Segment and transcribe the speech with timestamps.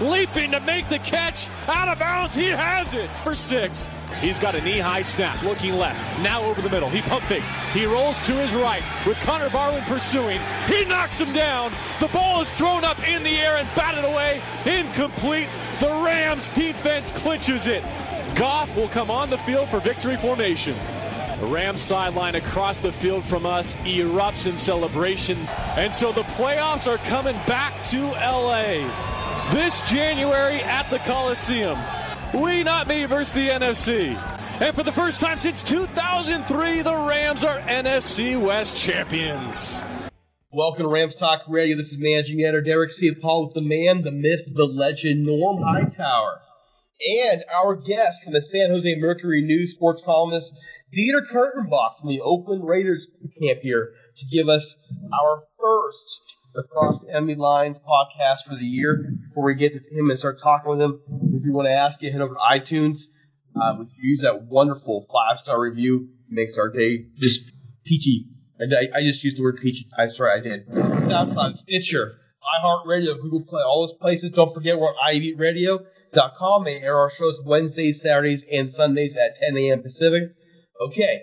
[0.00, 1.48] leaping to make the catch.
[1.68, 3.88] Out of bounds, he has it for six.
[4.20, 5.98] He's got a knee-high snap, looking left.
[6.22, 6.88] Now over the middle.
[6.88, 7.50] He pump fakes.
[7.72, 10.40] He rolls to his right with Connor Barwin pursuing.
[10.66, 11.72] He knocks him down.
[12.00, 14.40] The ball is thrown up in the air and batted away.
[14.64, 15.48] Incomplete.
[15.80, 17.82] The Rams defense clinches it.
[18.36, 20.76] Goff will come on the field for victory formation.
[21.42, 25.36] The Rams sideline across the field from us erupts in celebration.
[25.76, 28.88] And so the playoffs are coming back to LA
[29.50, 31.76] this January at the Coliseum.
[32.32, 34.14] We not me versus the NFC.
[34.60, 39.82] And for the first time since 2003, the Rams are NFC West champions.
[40.52, 41.76] Welcome to Rams Talk Radio.
[41.76, 46.38] This is managing editor Derek Ciapala with the man, the myth, the legend, Norm Hightower.
[47.24, 50.54] And our guest from the San Jose Mercury News sports columnist,
[50.92, 53.08] Dieter Kurtenbach from the Oakland Raiders
[53.40, 54.76] camp here to give us
[55.12, 59.14] our first Across the Enemy Lines podcast for the year.
[59.28, 61.00] Before we get to him and start talking with him,
[61.32, 63.00] if you want to ask it, head over to iTunes.
[63.56, 67.40] Uh, if you use that wonderful five star review, it makes our day just
[67.86, 68.26] peachy.
[68.60, 69.86] I, I, just used the word peachy.
[69.98, 70.68] I'm sorry, I did.
[70.68, 72.16] SoundCloud, Stitcher,
[72.60, 74.30] iHeartRadio, Google Play, all those places.
[74.32, 76.64] Don't forget we're on iVeetradio.com.
[76.64, 79.82] They air our shows Wednesdays, Saturdays, and Sundays at 10 a.m.
[79.82, 80.34] Pacific.
[80.80, 81.22] Okay.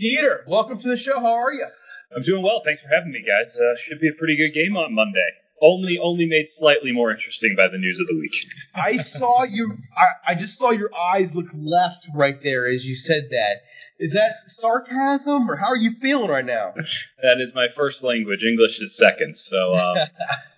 [0.00, 1.20] Dieter, welcome to the show.
[1.20, 1.66] How are you?
[2.14, 2.62] I'm doing well.
[2.64, 3.54] Thanks for having me, guys.
[3.56, 5.30] Uh, should be a pretty good game on Monday.
[5.62, 8.34] Only, only made slightly more interesting by the news of the week.
[8.74, 9.78] I saw you.
[9.96, 13.62] I, I just saw your eyes look left right there as you said that.
[13.98, 16.74] Is that sarcasm, or how are you feeling right now?
[17.22, 18.40] that is my first language.
[18.42, 19.38] English is second.
[19.38, 19.96] So, um,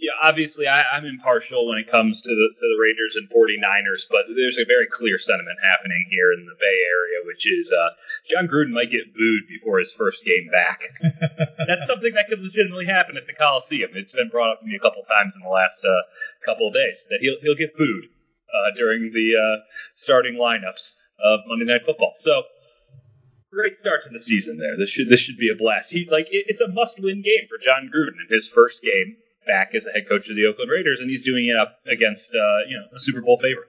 [0.00, 4.08] yeah, obviously I, I'm impartial when it comes to the to the Raiders and 49ers,
[4.08, 7.92] but there's a very clear sentiment happening here in the Bay Area, which is uh,
[8.32, 10.80] Jon Gruden might get booed before his first game back.
[11.68, 13.92] That's something that could legitimately happen at the Coliseum.
[13.92, 16.02] It's been brought up to me a couple times in the last uh,
[16.48, 18.08] couple of days that he'll he'll get booed
[18.48, 19.56] uh, during the uh,
[20.00, 22.16] starting lineups of Monday Night Football.
[22.24, 22.48] So
[23.52, 24.80] great start to the season there.
[24.80, 25.92] This should this should be a blast.
[25.92, 29.20] He like it, it's a must win game for Jon Gruden in his first game
[29.50, 32.30] back as the head coach of the Oakland Raiders, and he's doing it up against
[32.30, 33.68] uh, you know a Super Bowl favorite.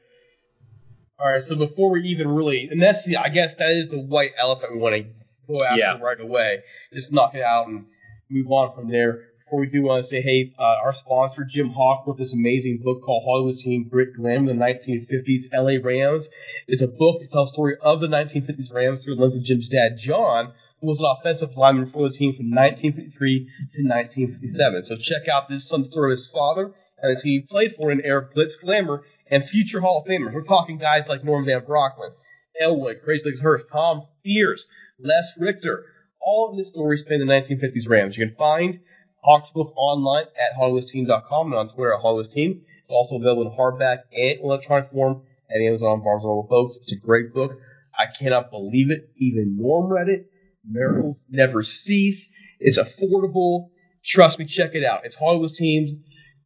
[1.20, 4.00] All right, so before we even really, and that's the, I guess that is the
[4.00, 5.04] white elephant we want to
[5.48, 6.00] go after Yeah.
[6.00, 6.64] right away.
[6.94, 7.86] Just knock it out and
[8.30, 9.26] move on from there.
[9.44, 12.80] Before we do want to say, hey, uh, our sponsor Jim Hock wrote this amazing
[12.84, 16.28] book called Hollywood Team Grit Glam, the 1950s LA Rams.
[16.68, 19.44] It's a book that tells the story of the 1950s Rams through the lens of
[19.44, 23.40] Jim's dad, John, was an offensive lineman for the team from 1953
[23.76, 24.86] to 1957.
[24.86, 28.34] So check out this son story of his father and he played for in of
[28.34, 30.34] Blitz Glamour and future Hall of Famers.
[30.34, 32.12] We're talking guys like Norm Van Brocklin,
[32.60, 34.68] Elroy, Crazy Legs Hirsch, Tom Fears,
[35.00, 35.86] Les Richter.
[36.20, 38.18] All of this story spanned the 1950s Rams.
[38.18, 38.80] You can find
[39.24, 42.62] Hock's book online at HollywoodTeam.com and on Twitter at HollywoodTeam.
[42.82, 46.78] It's also available in hardback and electronic form at Amazon, Barnes & Noble, folks.
[46.78, 47.52] It's a great book.
[47.98, 49.10] I cannot believe it.
[49.18, 50.31] Even Norm read it.
[50.68, 52.30] Miracles never cease.
[52.60, 53.70] It's affordable.
[54.04, 55.02] Trust me, check it out.
[55.06, 55.92] It's Hollywood Team's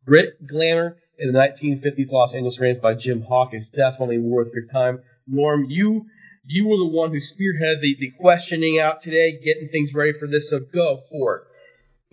[0.06, 4.65] Grit, Glamour, in the 1950s Los Angeles Rams by Jim Hock is definitely worth your
[4.67, 5.01] time.
[5.27, 6.06] Norm, you
[6.47, 10.27] you were the one who spearheaded the, the questioning out today, getting things ready for
[10.27, 11.44] this, so go for it.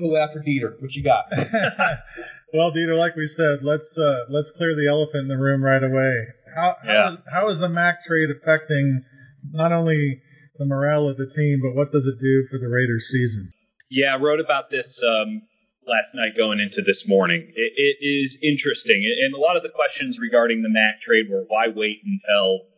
[0.01, 0.81] Go after Dieter.
[0.81, 1.25] What you got?
[2.55, 5.83] well, Dieter, like we said, let's uh, let's clear the elephant in the room right
[5.83, 6.29] away.
[6.55, 7.13] How how, Yeah.
[7.13, 9.05] is, how is the Mack trade affecting
[9.51, 10.23] not only
[10.57, 13.53] the morale of the team, but what does it do for the Raiders season?
[13.91, 15.43] Yeah, I wrote about this um,
[15.87, 17.53] last night going into this morning.
[17.55, 19.05] It, it is interesting.
[19.25, 22.69] And a lot of the questions regarding the Mack trade were why wait until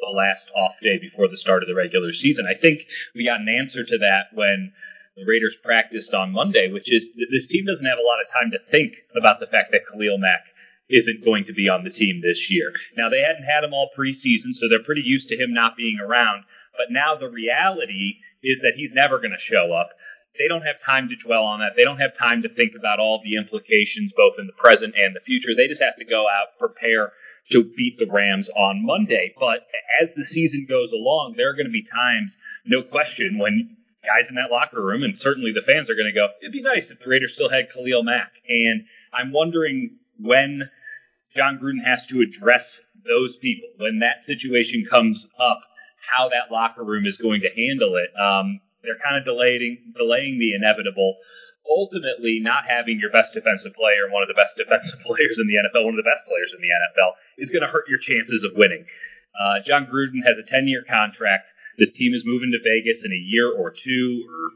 [0.00, 2.46] the last off day before the start of the regular season?
[2.48, 2.80] I think
[3.14, 4.72] we got an answer to that when
[5.16, 8.50] the Raiders practiced on Monday, which is this team doesn't have a lot of time
[8.50, 10.42] to think about the fact that Khalil Mack
[10.90, 12.72] isn't going to be on the team this year.
[12.96, 15.98] Now, they hadn't had him all preseason, so they're pretty used to him not being
[16.02, 16.44] around.
[16.76, 19.90] But now the reality is that he's never going to show up.
[20.38, 21.72] They don't have time to dwell on that.
[21.76, 25.14] They don't have time to think about all the implications, both in the present and
[25.14, 25.54] the future.
[25.54, 27.12] They just have to go out, prepare
[27.52, 29.32] to beat the Rams on Monday.
[29.38, 29.66] But
[30.02, 32.36] as the season goes along, there are going to be times,
[32.66, 36.18] no question, when guys in that locker room, and certainly the fans are going to
[36.18, 38.32] go, it'd be nice if the Raiders still had Khalil Mack.
[38.48, 40.68] And I'm wondering when
[41.34, 45.60] Jon Gruden has to address those people, when that situation comes up,
[46.04, 48.10] how that locker room is going to handle it.
[48.18, 51.16] Um, they're kind of delaying, delaying the inevitable.
[51.64, 55.56] Ultimately, not having your best defensive player one of the best defensive players in the
[55.56, 58.44] NFL, one of the best players in the NFL, is going to hurt your chances
[58.44, 58.84] of winning.
[59.32, 61.48] Uh, Jon Gruden has a 10 year contract.
[61.78, 64.54] This team is moving to Vegas in a year or two or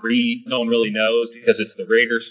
[0.00, 0.44] three.
[0.46, 2.24] No one really knows because it's the Raiders.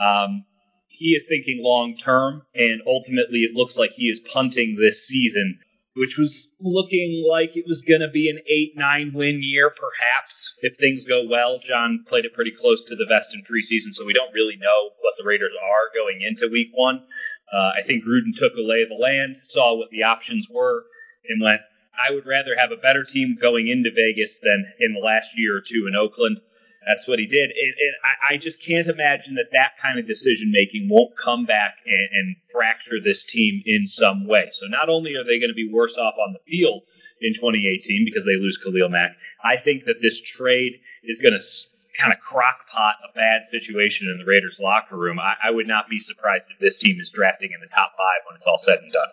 [0.00, 0.44] Um,
[0.88, 5.58] he is thinking long term, and ultimately, it looks like he is punting this season,
[5.96, 10.58] which was looking like it was going to be an 8 9 win year, perhaps,
[10.62, 11.60] if things go well.
[11.62, 14.90] Jon played it pretty close to the vest in preseason, so we don't really know
[15.00, 17.06] what the Raiders are going into week one.
[17.52, 20.84] Uh, I think Gruden took a lay of the land, saw what the options were,
[21.28, 21.60] and went,
[21.94, 25.56] I would rather have a better team going into Vegas than in the last year
[25.56, 26.40] or two in Oakland.
[26.86, 27.50] That's what he did.
[27.50, 31.44] And, and I, I just can't imagine that that kind of decision making won't come
[31.44, 34.48] back and, and fracture this team in some way.
[34.52, 36.82] So not only are they going to be worse off on the field
[37.20, 41.44] in 2018 because they lose Khalil Mack, I think that this trade is going to
[41.98, 45.18] kind of crockpot a bad situation in the Raiders locker room.
[45.18, 48.20] I, I would not be surprised if this team is drafting in the top five
[48.26, 49.12] when it's all said and done.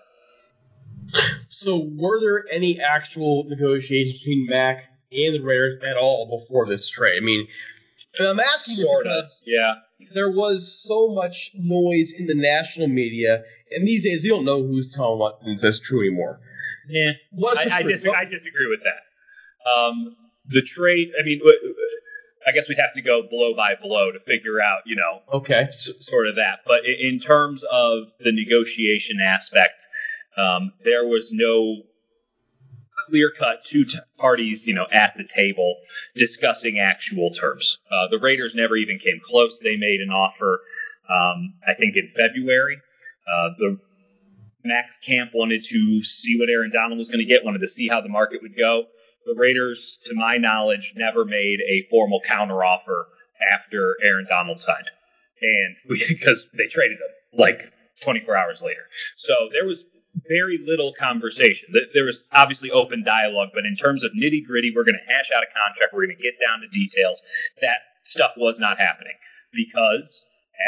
[1.50, 6.90] So, were there any actual negotiations between Mack and the Raiders at all before this
[6.90, 7.18] trade?
[7.22, 7.48] I mean,
[8.20, 9.76] and I'm asking this Sort of, yeah.
[10.14, 14.62] there was so much noise in the national media, and these days you don't know
[14.62, 16.40] who's telling what that's true anymore.
[16.90, 17.12] Yeah,
[17.56, 19.70] I, I, disagree, I disagree with that.
[19.70, 20.16] Um,
[20.48, 21.40] the trade, I mean,
[22.46, 25.66] I guess we'd have to go blow by blow to figure out, you know, Okay.
[25.70, 26.60] s- sort of that.
[26.66, 29.84] But in terms of the negotiation aspect,
[30.36, 31.84] um, there was no
[33.08, 35.78] clear cut two t- parties, you know, at the table
[36.16, 37.78] discussing actual terms.
[37.92, 39.58] Uh, the Raiders never even came close.
[39.60, 40.62] They made an offer,
[41.10, 42.78] um, I think, in February.
[43.28, 43.78] Uh, the
[44.64, 47.88] Mack's Camp wanted to see what Aaron Donald was going to get, wanted to see
[47.88, 48.86] how the market would go.
[49.26, 53.06] The Raiders, to my knowledge, never made a formal counteroffer
[53.54, 54.90] after Aaron Donald signed,
[55.42, 55.76] and
[56.10, 57.72] because they traded him like
[58.04, 58.82] 24 hours later.
[59.18, 59.84] So there was
[60.28, 61.74] very little conversation.
[61.94, 65.32] There was obviously open dialogue, but in terms of nitty gritty, we're going to hash
[65.36, 67.22] out a contract, we're going to get down to details.
[67.62, 69.16] That stuff was not happening
[69.54, 70.22] because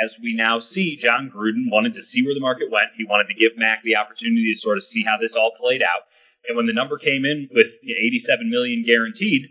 [0.04, 2.98] as we now see, Jon Gruden wanted to see where the market went.
[2.98, 5.84] He wanted to give Mack the opportunity to sort of see how this all played
[5.84, 6.08] out.
[6.48, 9.48] And when the number came in with 87 million guaranteed,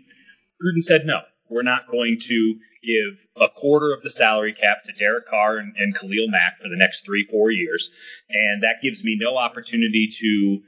[0.61, 1.21] Gruden said no.
[1.49, 5.73] We're not going to give a quarter of the salary cap to Derek Carr and,
[5.77, 7.89] and Khalil Mack for the next three, four years.
[8.29, 10.61] And that gives me no opportunity to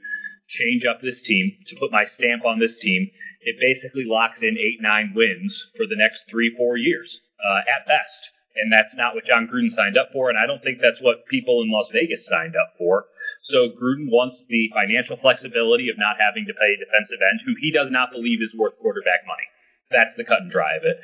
[0.48, 3.10] change up this team, to put my stamp on this team,
[3.46, 7.86] it basically locks in eight, nine wins for the next three, four years uh, at
[7.86, 8.30] best.
[8.56, 11.26] And that's not what Jon Gruden signed up for, and I don't think that's what
[11.28, 13.04] people in Las Vegas signed up for.
[13.42, 17.54] So Gruden wants the financial flexibility of not having to pay a defensive end who
[17.60, 19.46] he does not believe is worth quarterback money.
[19.90, 20.96] That's the cut and dry of it.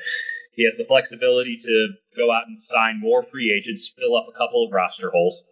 [0.55, 4.37] He has the flexibility to go out and sign more free agents, fill up a
[4.37, 5.43] couple of roster holes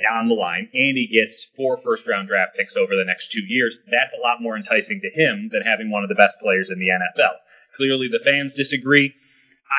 [0.00, 3.44] down the line, and he gets four first round draft picks over the next two
[3.46, 3.78] years.
[3.86, 6.78] That's a lot more enticing to him than having one of the best players in
[6.78, 7.36] the NFL.
[7.76, 9.14] Clearly, the fans disagree.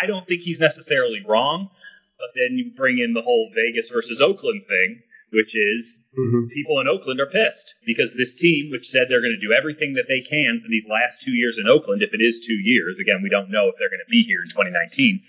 [0.02, 1.70] I don't think he's necessarily wrong,
[2.18, 5.02] but then you bring in the whole Vegas versus Oakland thing,
[5.34, 6.46] which is Mm-hmm.
[6.54, 9.98] people in Oakland are pissed because this team, which said they're going to do everything
[9.98, 13.00] that they can for these last two years in Oakland, if it is two years,
[13.02, 15.20] again, we don't know if they're going to be here in 2019.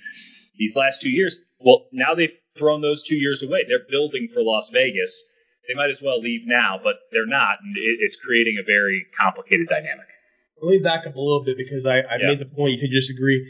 [0.60, 3.64] These last two years, well, now they've thrown those two years away.
[3.66, 5.08] They're building for Las Vegas.
[5.66, 9.06] They might as well leave now, but they're not, and it, it's creating a very
[9.18, 10.04] complicated dynamic.
[10.60, 12.36] Let me back up a little bit because I, I Yeah.
[12.36, 13.40] made the point you could disagree.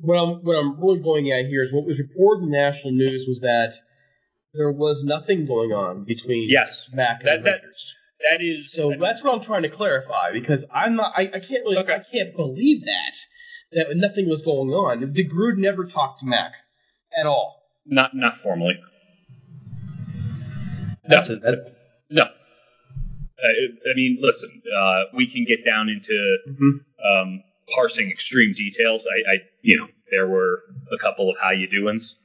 [0.00, 3.28] What I'm what I'm really going at here is what was reported in national news
[3.28, 3.72] was that
[4.58, 7.62] there was nothing going on between Yes, Mack and that- the that-
[8.38, 11.64] that is So that's what I'm trying to clarify because I'm not I, I can't
[11.64, 11.94] really Okay.
[11.94, 13.16] I can't believe that
[13.72, 15.12] that nothing was going on.
[15.14, 16.52] Did Gruden never talked to Mack
[17.18, 17.54] at all?
[17.86, 18.78] not not formally.
[21.08, 21.40] That's it.
[21.42, 21.74] That,
[22.10, 22.24] No.
[22.24, 26.80] Uh, I mean, listen, uh, we can get down into Mhm.
[27.04, 29.06] um, parsing extreme details.
[29.06, 30.60] I, I, you know, there were
[30.92, 32.16] a couple of how you doings.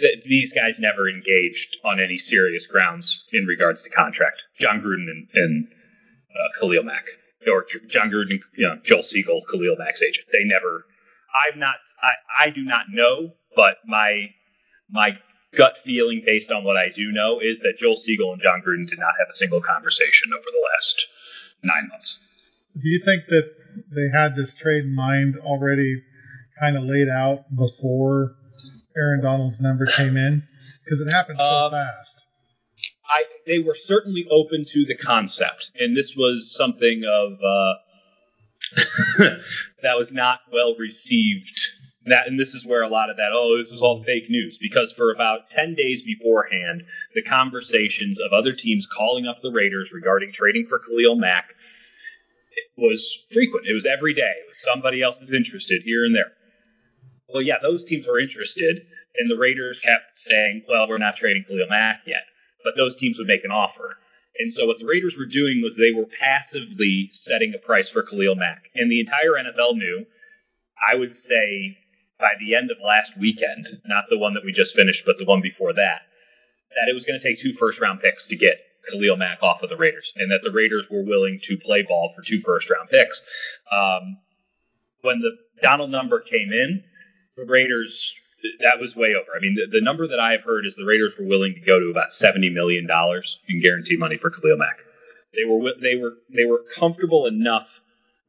[0.00, 4.42] Th- These guys never engaged on any serious grounds in regards to contract.
[4.58, 7.04] Jon Gruden and, and uh, Khalil Mack,
[7.46, 10.26] or Jon Gruden, you know, Joel Segal, Khalil Mack's agent.
[10.32, 10.86] They never.
[11.52, 11.76] I'm not.
[12.02, 14.30] I, I do not know, but my
[14.90, 15.10] my
[15.56, 18.88] gut feeling based on what I do know is that Joel Segal and Jon Gruden
[18.88, 21.06] did not have a single conversation over the last
[21.62, 22.20] nine months.
[22.74, 23.50] Do you think that
[23.94, 26.02] they had this trade in mind already
[26.60, 28.36] kind of laid out before
[28.96, 30.42] Aaron Donald's number came in?
[30.84, 32.26] Because it happened so Uh, fast.
[33.06, 37.74] I they were certainly open to the concept, and this was something of uh,
[39.82, 41.58] that was not well received.
[42.06, 44.56] That and this is where a lot of that oh this was all fake news
[44.60, 46.82] because for about ten days beforehand,
[47.14, 51.50] the conversations of other teams calling up the Raiders regarding trading for Khalil Mack
[52.76, 53.66] was frequent.
[53.68, 54.22] It was every day.
[54.22, 56.32] It was somebody else is interested here and there.
[57.32, 61.44] Well, yeah, those teams were interested, and the Raiders kept saying, "Well, we're not trading
[61.44, 62.24] Khalil Mack yet."
[62.64, 63.98] but those teams would make an offer.
[64.38, 68.02] And so what the Raiders were doing was they were passively setting a price for
[68.02, 68.70] Khalil Mack.
[68.74, 70.06] And the entire NFL knew,
[70.80, 71.76] I would say
[72.18, 75.24] by the end of last weekend, not the one that we just finished, but the
[75.24, 76.02] one before that,
[76.70, 78.60] that it was going to take two first round picks to get
[78.90, 82.12] Khalil Mack off of the Raiders, and that the Raiders were willing to play ball
[82.14, 83.22] for two first round picks.
[83.70, 84.18] Um,
[85.02, 86.84] when the Donald number came in,
[87.36, 88.12] Raiders
[88.60, 89.36] that was way over.
[89.36, 91.60] I mean, the, the number that I have heard is the Raiders were willing to
[91.60, 94.78] go to about seventy million dollars in guarantee money for Khalil Mack.
[95.34, 97.68] They were they were they were comfortable enough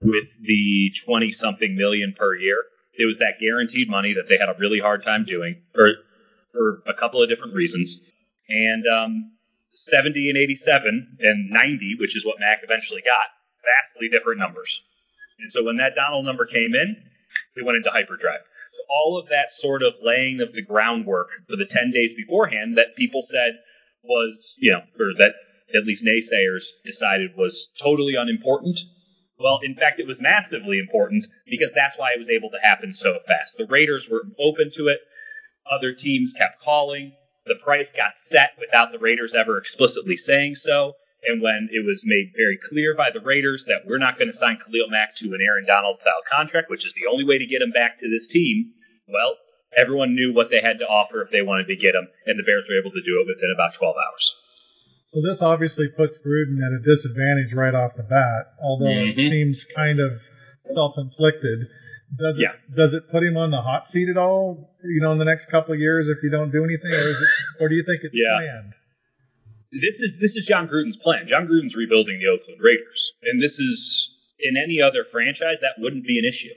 [0.01, 2.57] with the twenty something million per year.
[2.93, 5.91] It was that guaranteed money that they had a really hard time doing, for
[6.51, 8.01] for a couple of different reasons.
[8.49, 9.31] And um,
[9.69, 13.31] seventy and eighty seven and ninety, which is what Mack eventually got,
[13.63, 14.69] vastly different numbers.
[15.39, 16.97] And so when that Donald number came in,
[17.55, 18.41] we went into hyperdrive
[18.89, 22.95] all of that sort of laying of the groundwork for the 10 days beforehand that
[22.97, 23.59] people said
[24.03, 25.33] was, you know, or that
[25.75, 28.79] at least naysayers decided was totally unimportant.
[29.39, 32.93] Well, in fact, it was massively important because that's why it was able to happen
[32.93, 33.57] so fast.
[33.57, 34.99] The Raiders were open to it.
[35.71, 37.13] Other teams kept calling.
[37.45, 40.93] The price got set without the Raiders ever explicitly saying so.
[41.23, 44.37] And when it was made very clear by the Raiders that we're not going to
[44.37, 47.45] sign Khalil Mack to an Aaron Donald style contract, which is the only way to
[47.45, 48.73] get him back to this team,
[49.07, 49.37] well,
[49.77, 52.43] everyone knew what they had to offer if they wanted to get him, and the
[52.43, 54.33] Bears were able to do it within about 12 hours.
[55.13, 59.29] So this obviously puts Gruden at a disadvantage right off the bat, although it Mhm.
[59.29, 60.23] seems kind of
[60.63, 61.67] self-inflicted.
[62.17, 62.55] Does it Yeah.
[62.73, 64.73] does it put him on the hot seat at all?
[64.83, 67.21] You know, in the next couple of years, if you don't do anything, or is
[67.21, 68.37] it, or do you think it's Yeah.
[68.39, 68.73] planned?
[69.71, 71.27] This is this is Jon Gruden's plan.
[71.27, 76.05] Jon Gruden's rebuilding the Oakland Raiders, and this is in any other franchise that wouldn't
[76.05, 76.53] be an issue.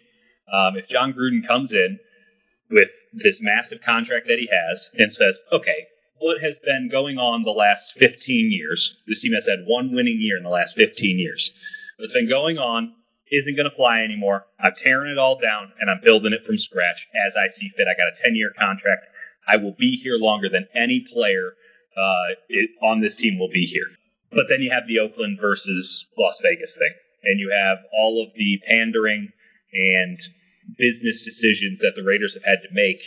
[0.53, 2.01] Um, if Jon Gruden comes in
[2.71, 5.87] with this massive contract that he has and says, "Okay,
[6.19, 8.97] what has been going on the last 15 years?
[9.07, 11.53] This team has had one winning year in the last 15 years.
[11.99, 12.95] What's been going on
[13.31, 14.47] isn't going to fly anymore.
[14.59, 17.87] I'm tearing it all down and I'm building it from scratch as I see fit.
[17.89, 19.07] I got a 10 year contract.
[19.47, 21.55] I will be here longer than any player
[21.97, 23.89] uh, it, on this team will be here.
[24.31, 28.35] But then you have the Oakland versus Las Vegas thing, and you have all of
[28.35, 29.31] the pandering
[29.73, 30.19] and
[30.79, 33.01] business decisions that the Raiders have had to make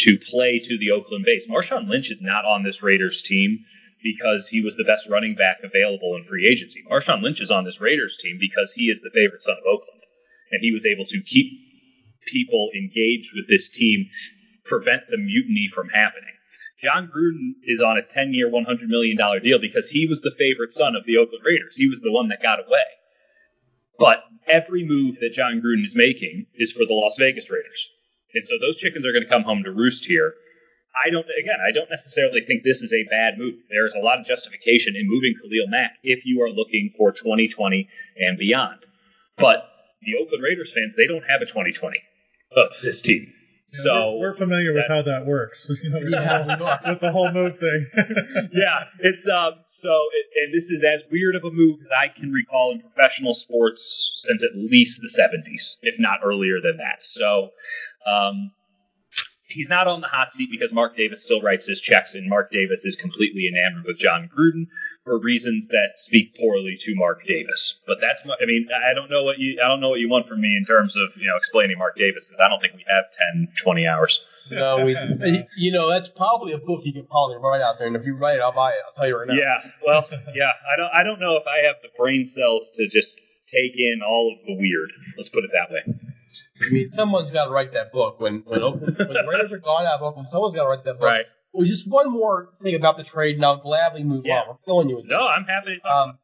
[0.00, 1.46] to play to the Oakland base.
[1.48, 3.64] Marshawn Lynch is not on this Raiders team
[4.02, 6.82] because he was the best running back available in free agency.
[6.88, 10.00] Marshawn Lynch is on this Raiders team because he is the favorite son of Oakland,
[10.52, 11.52] and he was able to keep
[12.32, 14.08] people engaged with this team,
[14.64, 16.39] prevent the mutiny from happening.
[16.82, 20.72] Jon Gruden is on a 10 year, $100 million deal because he was the favorite
[20.72, 21.76] son of the Oakland Raiders.
[21.76, 22.88] He was the one that got away.
[23.98, 27.80] But every move that Jon Gruden is making is for the Las Vegas Raiders.
[28.32, 30.32] And so those chickens are going to come home to roost here.
[31.04, 33.54] I don't, again, I don't necessarily think this is a bad move.
[33.68, 37.88] There's a lot of justification in moving Khalil Mack if you are looking for 2020
[38.16, 38.80] and beyond.
[39.36, 39.68] But
[40.02, 42.00] the Oakland Raiders fans, they don't have a 2020
[42.56, 43.32] of this team.
[43.72, 45.68] Yeah, so we're, we're familiar with how that works.
[45.82, 47.86] You know, with, the whole, with the whole move thing.
[48.52, 49.54] yeah, it's um.
[49.82, 52.82] So, it, and this is as weird of a move as I can recall in
[52.82, 57.02] professional sports since at least the '70s, if not earlier than that.
[57.02, 57.50] So,
[58.06, 58.52] um,
[59.50, 62.50] he's not on the hot seat because Mark Davis still writes his checks, and Mark
[62.50, 64.66] Davis is completely enamored with Jon Gruden
[65.04, 67.80] for reasons that speak poorly to Mark Davis.
[67.86, 70.08] But that's, my, I mean, I don't know what you, I don't know what you
[70.08, 72.74] want from me in terms of you know explaining Mark Davis because I don't think
[72.74, 73.04] we have
[73.34, 74.20] 10, 20 hours.
[74.50, 74.96] No, we,
[75.56, 78.16] you know, that's probably a book you could probably write out there, and if you
[78.16, 78.82] write it, I'll buy it.
[78.86, 79.34] I'll tell you right now.
[79.34, 82.88] Yeah, well, yeah, I don't, I don't know if I have the brain cells to
[82.88, 83.14] just
[83.50, 84.90] take in all of the weird.
[85.18, 86.09] Let's put it that way.
[86.66, 88.20] I mean, someone's got to write that book.
[88.20, 90.84] When when, Oakland, when the Raiders are gone out of Oakland, someone's got to write
[90.84, 91.02] that book.
[91.06, 91.24] Right.
[91.52, 94.34] Well, just one more thing about the trade, and I'll gladly move Yeah.
[94.42, 94.48] on.
[94.48, 96.08] We're filling you with No, I'm happy to talk.
[96.08, 96.18] Um,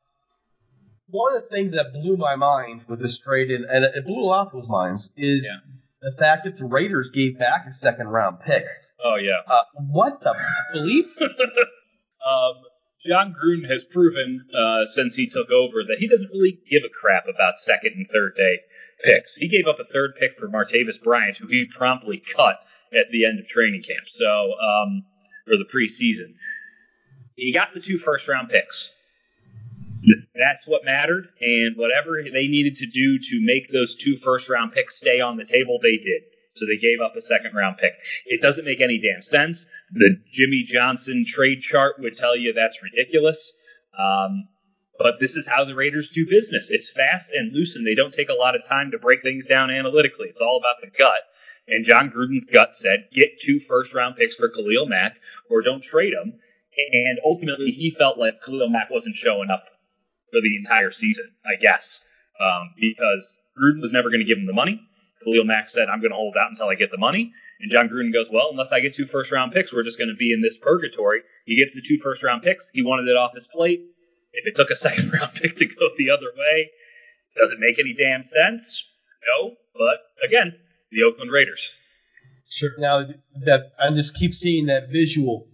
[1.09, 4.23] one of the things that blew my mind with this trade, and, and it blew
[4.23, 5.59] a lot of people's minds, is Yeah.
[6.02, 8.64] the fact that the Raiders gave back a second round pick.
[9.05, 9.40] oh yeah.
[9.47, 10.35] Uh, what the
[10.75, 11.07] bleep?
[12.26, 12.55] Um,
[13.07, 16.90] Jon Gruden has proven uh, since he took over that he doesn't really give a
[16.90, 18.59] crap about second and third day
[19.05, 19.35] picks.
[19.37, 22.57] He gave up a third pick for Martavis Bryant, who he promptly cut
[22.93, 24.06] at the end of training camp.
[24.09, 25.04] So, um,
[25.49, 26.35] or the preseason,
[27.37, 28.93] he got the two first round picks.
[30.35, 34.73] That's what mattered, and whatever they needed to do to make those two first round
[34.73, 36.23] picks stay on the table, they did.
[36.54, 37.93] So they gave up a second round pick.
[38.25, 39.67] It doesn't make any damn sense.
[39.93, 43.52] The Jimmy Johnson trade chart would tell you that's ridiculous.
[43.99, 44.49] Um,
[44.99, 46.71] but this is how the Raiders do business.
[46.71, 49.47] It's fast and loose, and they don't take a lot of time to break things
[49.47, 50.28] down analytically.
[50.28, 51.21] It's all about the gut.
[51.69, 55.17] And Jon Gruden's gut said, get two first round picks for Khalil Mack
[55.50, 56.39] or don't trade him.
[56.93, 59.65] And ultimately, he felt like Khalil Mack wasn't showing up
[60.30, 62.04] for the entire season, I guess,
[62.39, 63.25] um, because
[63.59, 64.80] Gruden was never going to give him the money.
[65.25, 67.32] Khalil Mack said, I'm going to hold out until I get the money.
[67.61, 70.13] And Jon Gruden goes, Well, unless I get two first round picks, we're just going
[70.13, 71.21] to be in this purgatory.
[71.47, 72.69] He gets the two first round picks.
[72.73, 73.80] He wanted it off his plate.
[74.37, 76.71] If it took a second round pick to go the other way,
[77.37, 78.85] does it make any damn sense?
[79.27, 79.57] No.
[79.75, 80.55] But again,
[80.93, 81.69] the Oakland Raiders.
[82.49, 82.71] Sure.
[82.79, 83.05] Now
[83.45, 85.49] that I just keep seeing that visual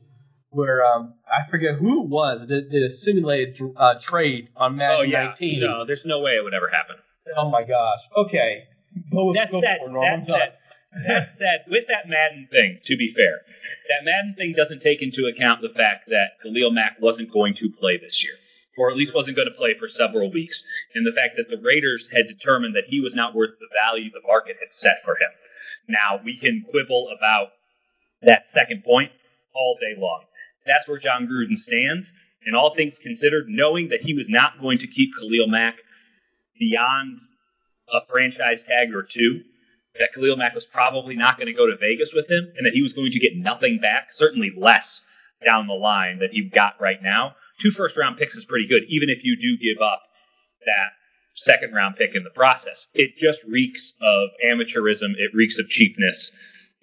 [0.53, 4.97] where um, I forget who it was that did a simulated uh, trade on Madden
[4.99, 5.35] oh, yeah.
[5.41, 5.61] 19.
[5.61, 6.97] No, there's no way it would ever happen.
[7.37, 7.99] Oh my gosh.
[8.17, 8.65] Okay.
[9.11, 10.05] Go, That go said, for it, Norm.
[10.05, 10.41] I'm that done.
[10.41, 10.53] said,
[11.09, 13.41] that said, with that Madden thing, to be fair,
[13.89, 17.71] that Madden thing doesn't take into account the fact that Khalil Mack wasn't going to
[17.71, 18.35] play this year,
[18.79, 21.63] or at least wasn't going to play for several weeks, and the fact that the
[21.63, 25.13] Raiders had determined that he was not worth the value the market had set for
[25.13, 25.31] him.
[25.89, 27.49] Now, we can quibble about
[28.23, 29.13] that second point
[29.55, 30.25] all day long.
[30.67, 32.13] That's where Jon Gruden stands,
[32.47, 35.77] and all things considered, knowing that he was not going to keep Khalil Mack
[36.59, 37.19] beyond
[37.93, 39.43] a franchise tag or two,
[39.99, 42.73] that Khalil Mack was probably not going to go to Vegas with him, and that
[42.73, 45.03] he was going to get nothing back, certainly less
[45.45, 47.35] down the line that he got right now.
[47.61, 50.03] Two first round picks is pretty good, even if you do give up
[50.65, 50.93] that
[51.35, 52.87] second round pick in the process.
[52.95, 56.33] It just reeks of amateurism, it reeks of cheapness.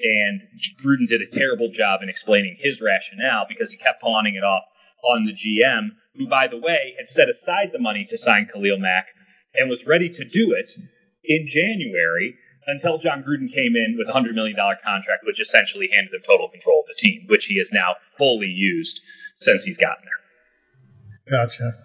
[0.01, 0.41] And
[0.81, 4.63] Gruden did a terrible job in explaining his rationale because he kept pawning it off
[5.03, 8.79] on the GM, who, by the way, had set aside the money to sign Khalil
[8.79, 9.07] Mack
[9.53, 10.69] and was ready to do it
[11.23, 12.35] in January
[12.67, 16.49] until Jon Gruden came in with a $100 million contract, which essentially handed him total
[16.49, 19.01] control of the team, which he has now fully used
[19.35, 20.18] since he's gotten there.
[21.29, 21.75] Gotcha.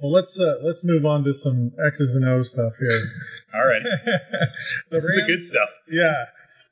[0.00, 3.02] Well, let's uh, let's move on to some X's and O's stuff here.
[3.54, 3.82] All right.
[4.90, 5.68] the the good stuff.
[5.90, 6.26] yeah,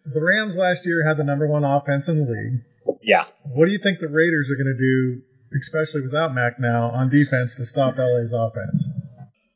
[0.05, 2.63] the Rams last year had the number one offense in the league.
[3.03, 3.25] Yeah.
[3.45, 5.23] What do you think the Raiders are going to do,
[5.59, 8.87] especially without Mack now, on defense to stop LA's offense?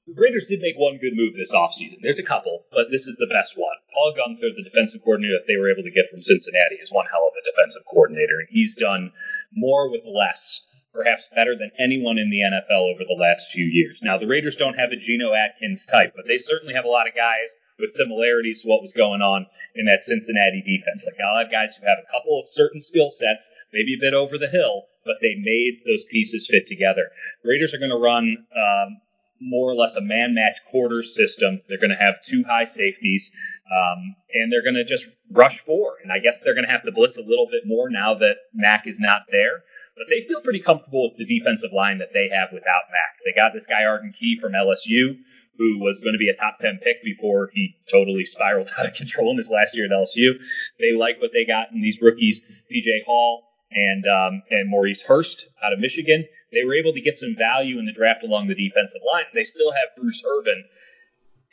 [0.07, 2.03] The Raiders did make one good move this offseason.
[2.03, 3.79] There's a couple, but this is the best one.
[3.95, 7.07] Paul Guenther, the defensive coordinator that they were able to get from Cincinnati, is one
[7.07, 9.13] hell of a defensive coordinator, and he's done
[9.55, 13.99] more with less perhaps better than anyone in the NFL over the last few years.
[14.03, 17.07] Now, the Raiders don't have a Geno Atkins type, but they certainly have a lot
[17.07, 17.49] of guys
[17.79, 21.07] with similarities to what was going on in that Cincinnati defense.
[21.07, 24.03] Like a lot of guys who have a couple of certain skill sets, maybe a
[24.03, 27.09] bit over the hill, but they made those pieces fit together.
[27.43, 29.01] Raiders are going to run um,
[29.41, 31.61] more or less a man match quarter system.
[31.69, 33.33] They're going to have two high safeties,
[33.73, 35.97] um, and they're going to just rush four.
[36.03, 38.37] And I guess they're going to have to blitz a little bit more now that
[38.53, 39.65] Mack is not there.
[39.97, 43.21] But they feel pretty comfortable with the defensive line that they have without Mack.
[43.25, 45.19] They got this guy Arden Key from LSU,
[45.59, 48.95] who was going to be a top 10 pick before he totally spiraled out of
[48.95, 50.39] control in his last year at LSU.
[50.79, 52.41] They like what they got in these rookies,
[52.73, 56.27] PJ Hall and um, and Maurice Hurst out of Michigan.
[56.53, 59.25] They were able to get some value in the draft along the defensive line.
[59.35, 60.65] They still have Bruce Irvin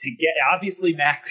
[0.01, 0.33] to get.
[0.53, 1.25] Obviously, Mack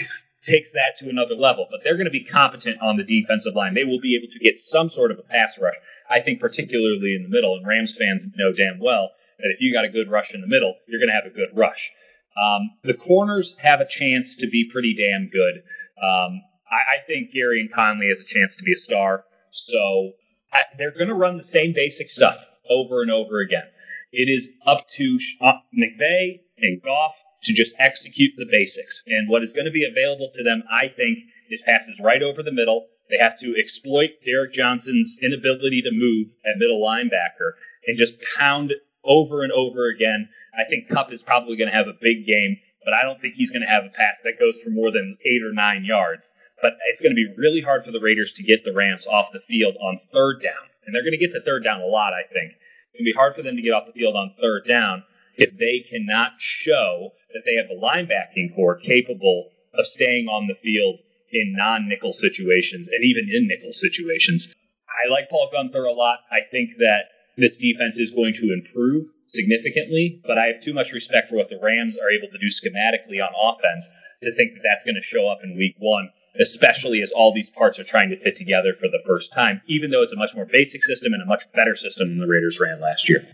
[0.47, 3.75] takes that to another level, but they're going to be competent on the defensive line.
[3.75, 5.75] They will be able to get some sort of a pass rush.
[6.09, 9.75] I think particularly in the middle, and Rams fans know damn well that if you
[9.75, 11.91] got a good rush in the middle, you're going to have a good rush.
[12.37, 15.63] Um, the corners have a chance to be pretty damn good.
[16.01, 19.25] Um, I, I, think and Conley has a chance to be a star.
[19.51, 20.13] So
[20.53, 22.37] I, they're going to run the same basic stuff
[22.69, 23.65] over and over again.
[24.13, 27.15] It is up to uh, McVay and Goff
[27.47, 29.03] to just execute the basics.
[29.07, 31.19] And what is going to be available to them, I think,
[31.51, 32.87] is passes right over the middle.
[33.09, 37.55] They have to exploit Derrick Johnson's inability to move at middle linebacker
[37.87, 40.29] and just pound over and over again.
[40.59, 43.35] I think Kupp is probably going to have a big game, but I don't think
[43.35, 46.27] he's going to have a pass that goes for more than eight or nine yards.
[46.61, 49.31] But it's going to be really hard for the Raiders to get the Rams off
[49.31, 50.67] the field on third down.
[50.83, 52.59] And they're going to get to third down a lot, I think.
[52.59, 55.05] It's going to be hard for them to get off the field on third down
[55.37, 60.57] if they cannot show that they have a linebacking corps capable of staying on the
[60.63, 61.01] field
[61.33, 64.55] in non nickel situations and even in nickel situations.
[64.89, 66.21] I like Paul Guenther a lot.
[66.31, 70.93] I think that this defense is going to improve significantly, but I have too much
[70.93, 73.89] respect for what the Rams are able to do schematically on offense
[74.23, 76.09] to think that that's going to show up in week one,
[76.41, 79.91] especially as all these parts are trying to fit together for the first time, even
[79.91, 82.59] though it's a much more basic system and a much better system than the Raiders
[82.61, 83.27] ran last year.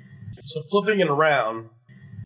[0.44, 1.68] So flipping it around,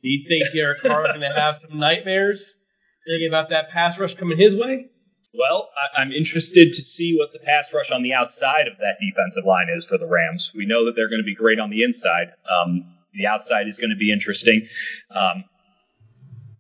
[0.06, 2.56] do you think Derek is going to have some nightmares
[3.04, 4.86] thinking about that pass rush coming his way?
[5.34, 8.98] Well, I, am interested to see what the pass rush on the outside of that
[9.00, 10.52] defensive line is for the Rams.
[10.54, 12.28] We know that they're going to be great on the inside.
[12.48, 14.68] Um, the outside is going to be interesting.
[15.10, 15.44] Um,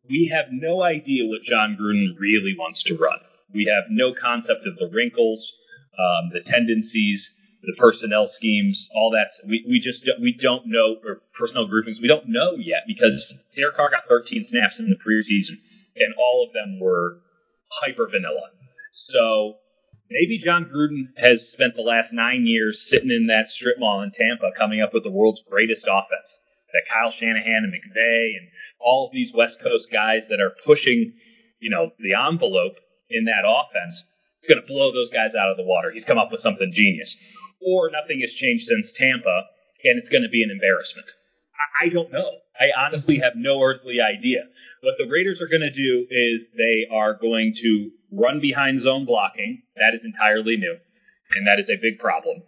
[0.08, 3.18] we have no idea what Jon Gruden really wants to run.
[3.54, 5.52] We have no concept of the wrinkles,
[5.96, 7.30] um, the tendencies,
[7.62, 9.28] the personnel schemes, all that.
[9.46, 13.34] We, we just don't, we don't know, or personnel groupings, we don't know yet because
[13.56, 15.58] Derek Carr got 13 snaps in the preseason,
[15.96, 17.20] and all of them were
[17.82, 18.50] hyper vanilla.
[18.92, 19.56] So
[20.10, 24.10] maybe Jon Gruden has spent the last nine years sitting in that strip mall in
[24.10, 26.40] Tampa coming up with the world's greatest offense.
[26.72, 28.48] That Kyle Shanahan and McVay and
[28.80, 31.14] all of these West Coast guys that are pushing,
[31.60, 32.76] you know, the envelope
[33.08, 34.04] in that offense,
[34.38, 35.90] it's going to blow those guys out of the water.
[35.92, 37.16] He's come up with something genius.
[37.60, 39.42] Or nothing has changed since Tampa,
[39.84, 41.06] and it's going to be an embarrassment.
[41.54, 42.30] I, I don't know.
[42.58, 44.44] I honestly have no earthly idea.
[44.82, 49.04] What the Raiders are going to do is they are going to run behind zone
[49.04, 49.62] blocking.
[49.76, 50.76] That is entirely new,
[51.36, 52.42] and that is a big problem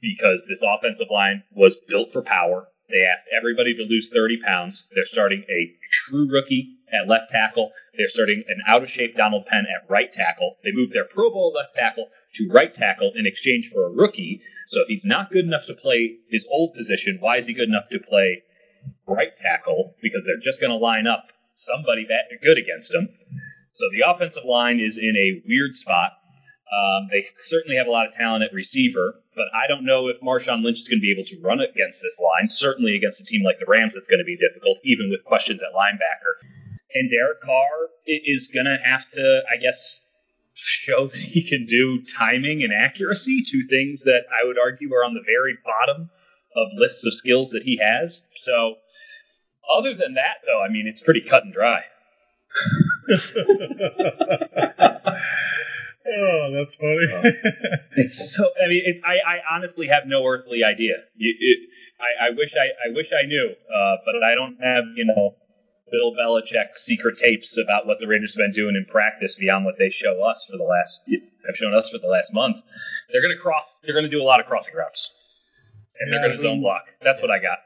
[0.00, 2.68] because this offensive line was built for power.
[2.88, 4.86] They asked everybody to lose 30 pounds.
[4.94, 7.70] They're starting a true rookie at left tackle.
[7.96, 10.56] They're starting an out of shape Donald Penn at right tackle.
[10.64, 14.42] They moved their Pro Bowl left tackle to right tackle in exchange for a rookie.
[14.68, 17.68] So if he's not good enough to play his old position, why is he good
[17.68, 18.42] enough to play
[19.06, 19.94] right tackle?
[20.02, 22.06] Because they're just going to line up somebody
[22.42, 23.08] good against him.
[23.74, 26.12] So the offensive line is in a weird spot.
[26.68, 30.20] Um, they certainly have a lot of talent at receiver, but I don't know if
[30.20, 32.48] Marshawn Lynch is going to be able to run against this line.
[32.50, 35.62] Certainly against a team like the Rams, it's going to be difficult, even with questions
[35.62, 36.36] at linebacker.
[36.94, 40.04] And Derek Carr is going to have to, I guess,
[40.64, 45.04] show that he can do timing and accuracy, two things that I would argue are
[45.04, 46.10] on the very bottom
[46.56, 48.20] of lists of skills that he has.
[48.44, 48.76] So,
[49.78, 51.82] other than that, though, I mean, it's pretty cut and dry.
[53.10, 53.18] oh,
[56.52, 57.06] that's funny.
[57.96, 58.44] it's so.
[58.44, 59.02] I mean, it's.
[59.04, 60.94] I, I honestly have no earthly idea.
[61.16, 61.58] You, it,
[62.00, 65.36] I, I wish I, I wish I knew, uh, but I don't have, you know,
[65.90, 69.76] Bill Belichick secret tapes about what the Raiders have been doing in practice beyond what
[69.78, 71.00] they show us for the last
[71.46, 72.56] have shown us for the last month.
[73.12, 73.64] They're going to cross.
[73.82, 75.14] They're going to do a lot of crossing routes,
[76.00, 76.84] and they're going to zone block.
[77.02, 77.58] That's what I got.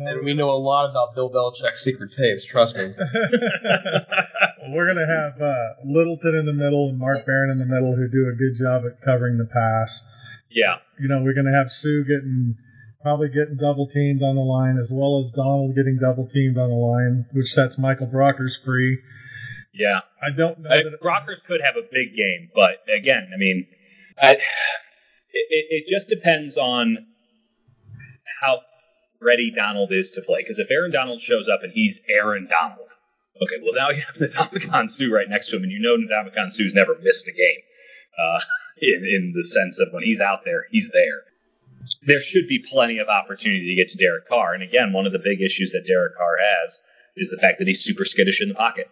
[0.00, 2.44] And we know a lot about Bill Belichick's secret tapes.
[2.44, 2.92] Trust me.
[4.68, 7.94] we're going to have uh, Littleton in the middle and Mark Barron in the middle,
[7.94, 10.08] who do a good job at covering the pass.
[10.50, 10.78] Yeah.
[10.98, 12.56] You know, we're going to have Suh getting
[13.02, 16.70] probably getting double teamed on the line, as well as Donald getting double teamed on
[16.70, 18.98] the line, which sets Michael Brockers free.
[19.72, 21.00] Yeah, I don't know I, that.
[21.02, 23.66] Brockers could have a big game, but again, I mean,
[24.20, 24.38] I, it,
[25.32, 27.06] it just depends on
[28.40, 28.60] how
[29.20, 30.42] ready Donald is to play.
[30.42, 32.90] Because if Aaron Donald shows up and he's Aaron Donald,
[33.42, 34.16] okay, well now you have
[34.50, 37.62] Ndamukong Suh right next to him, and you know Ndamukong Suh's never missed a game.
[38.18, 38.40] Uh,
[38.82, 41.29] in, in the sense of when he's out there, he's there.
[42.06, 44.54] There should be plenty of opportunity to get to Derek Carr.
[44.54, 46.78] And again, one of the big issues that Derek Carr has
[47.16, 48.88] is the fact that he's super skittish in the pocket.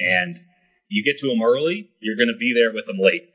[0.00, 0.40] And
[0.88, 3.30] you get to him early, you're going to be there with him late.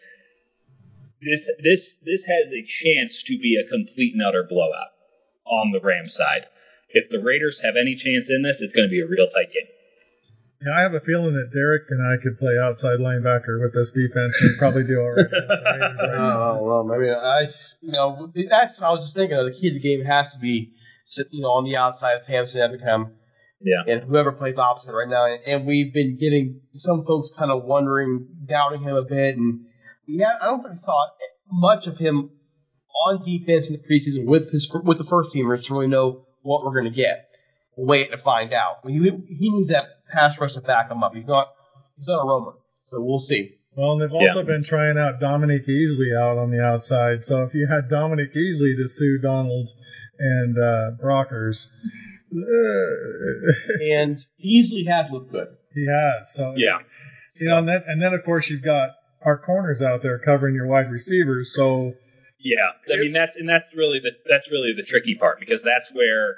[1.21, 4.95] This this this has a chance to be a complete and utter blowout
[5.45, 6.47] on the Rams side.
[6.89, 9.51] If the Raiders have any chance in this, it's going to be a real tight
[9.51, 9.67] game.
[10.61, 13.93] Yeah, I have a feeling that Derek and I could play outside linebacker with this
[13.93, 15.25] defense and probably do all right.
[15.25, 16.51] against the Raiders right now.
[16.59, 19.37] Oh well, I mean, I just- you know that's what I was just thinking.
[19.37, 19.45] Of.
[19.45, 20.73] The key to the game has to be
[21.05, 23.11] sit- you know on the outside of Samson Ebukam
[23.61, 23.83] Yeah.
[23.93, 25.25] and whoever plays opposite right now.
[25.31, 29.61] And, and we've been getting some folks kind of wondering, doubting him a bit, and
[30.07, 31.07] yeah, I don't think we saw
[31.51, 32.31] much of him
[33.07, 36.65] on defense in the preseason with his with the first teamers to really know what
[36.65, 37.28] we're going to get.
[37.75, 38.77] We'll wait to find out.
[38.85, 41.13] He, he needs that pass rush to back him up.
[41.15, 41.47] He's not
[41.97, 42.53] he's not a roamer,
[42.87, 43.55] so we'll see.
[43.75, 47.23] Well, and they've also been trying out Dominic Easley out on the outside.
[47.23, 49.69] So if you had Dominic Easley to Suh Donald
[50.19, 51.67] and uh, Brockers,
[52.33, 55.47] uh, And Easley has looked good.
[55.73, 56.33] he has.
[56.33, 56.79] So Yeah.
[57.39, 58.89] you know, and then and then of course you've got
[59.23, 61.53] our corners out there covering your wide receivers.
[61.55, 61.93] So
[62.39, 65.91] Yeah, I mean that's and that's really the that's really the tricky part because that's
[65.93, 66.37] where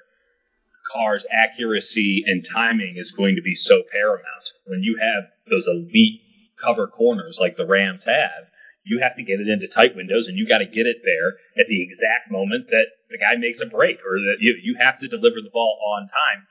[0.92, 4.46] Carr's accuracy and timing is going to be so paramount.
[4.66, 6.22] When you have those elite
[6.62, 8.52] cover corners like the Rams have,
[8.84, 11.30] you have to get it into tight windows and you got to get it there
[11.60, 15.00] at the exact moment that the guy makes a break or that you you have
[15.00, 16.48] to deliver the ball on time.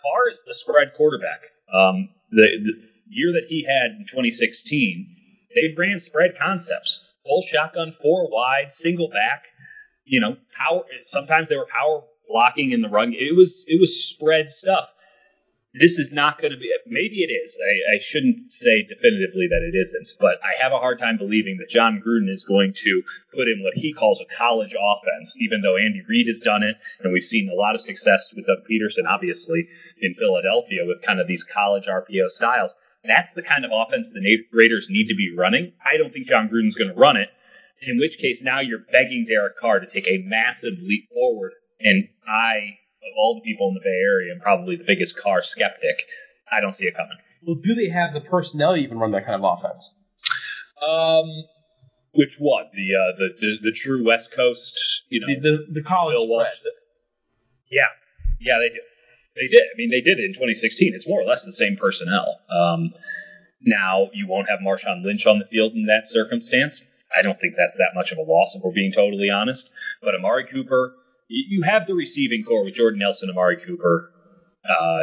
[0.00, 1.42] Carr is the spread quarterback.
[1.72, 2.72] Um, the, the
[3.08, 5.16] year that he had in 2016,
[5.54, 9.44] they ran spread concepts, full shotgun, four wide, single back.
[10.04, 10.82] You know, power.
[11.02, 13.12] Sometimes they were power blocking in the run.
[13.12, 14.88] It was it was spread stuff.
[15.72, 16.68] This is not going to be.
[16.84, 17.56] Maybe it is.
[17.56, 21.56] I, I shouldn't say definitively that it isn't, but I have a hard time believing
[21.58, 25.32] that Jon Gruden is going to put in what he calls a college offense.
[25.40, 28.44] Even though Andy Reid has done it, and we've seen a lot of success with
[28.44, 29.66] Doug Pederson, obviously
[30.00, 32.74] in Philadelphia with kind of these college RPO styles.
[33.04, 34.20] That's the kind of offense the
[34.52, 35.72] Raiders need to be running.
[35.80, 37.28] I don't think Jon Gruden's going to run it.
[37.80, 41.52] In which case, now you're begging Derek Carr to take a massive leap forward.
[41.84, 45.42] And I, of all the people in the Bay Area, am probably the biggest Carr
[45.42, 45.96] skeptic.
[46.50, 47.16] I don't see it coming.
[47.44, 49.94] Well, do they have the personnel to even run that kind of offense?
[50.86, 51.26] Um,
[52.12, 52.64] which one?
[52.74, 55.40] The uh, the, the the true West Coast, you know, The,
[55.74, 56.46] the, the college Bill Walsh.
[56.56, 56.72] spread.
[57.70, 57.88] Yeah,
[58.40, 58.80] yeah, they do.
[59.34, 59.60] They did.
[59.60, 60.92] I mean, they did it in 2016.
[60.94, 62.38] It's more or less the same personnel.
[62.50, 62.92] Um,
[63.62, 66.82] now you won't have Marshawn Lynch on the field in that circumstance.
[67.16, 69.70] I don't think that's that much of a loss, if we're being totally honest.
[70.02, 70.92] But Amari Cooper,
[71.28, 74.12] you, have the receiving corps with Jordan Nelson, Amari Cooper,
[74.64, 75.00] uh,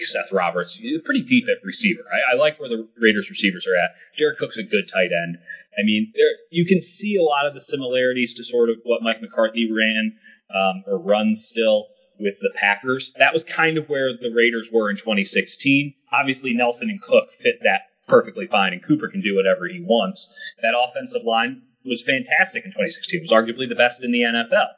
[0.00, 2.02] Seth Roberts, pretty deep at receiver.
[2.10, 3.90] I, I like where the Raiders receivers are at.
[4.16, 5.38] Jared Cook's a good tight end.
[5.78, 9.02] I mean, there you can see a lot of the similarities to sort of what
[9.02, 10.16] Mike McCarthy ran
[10.54, 11.86] um, or runs still
[12.18, 13.12] with the Packers.
[13.18, 15.94] That was kind of where the Raiders were in 2016.
[16.12, 20.32] Obviously, Nelson and Cook fit that perfectly fine, and Cooper can do whatever he wants.
[20.62, 23.20] That offensive line was fantastic in 2016.
[23.20, 24.68] It was arguably the best in the NFL.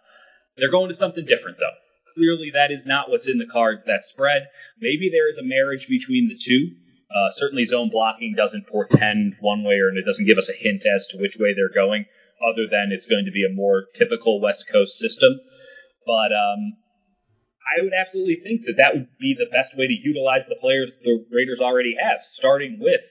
[0.57, 1.77] They're going to something different, though.
[2.14, 4.47] Clearly, that is not what's in the cards, that spread.
[4.79, 6.77] Maybe there is a marriage between the two.
[7.11, 10.57] Uh, certainly, zone blocking doesn't portend one way or and it doesn't give us a
[10.57, 12.07] hint as to which way they're going,
[12.43, 15.35] other than it's going to be a more typical West Coast system.
[16.07, 16.79] But um,
[17.64, 20.93] I would absolutely think that that would be the best way to utilize the players
[21.03, 23.03] the Raiders already have, starting with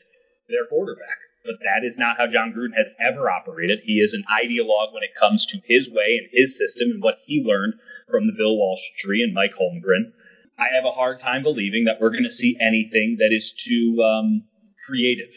[0.48, 1.23] their quarterback.
[1.44, 3.80] But that is not how Jon Gruden has ever operated.
[3.84, 7.20] He is an ideologue when it comes to his way and his system and what
[7.26, 7.74] he learned
[8.10, 10.14] from the Bill Walsh tree and Mike Holmgren.
[10.58, 13.98] I have a hard time believing that we're going to see anything that is too
[14.02, 14.44] um,
[14.86, 15.34] creative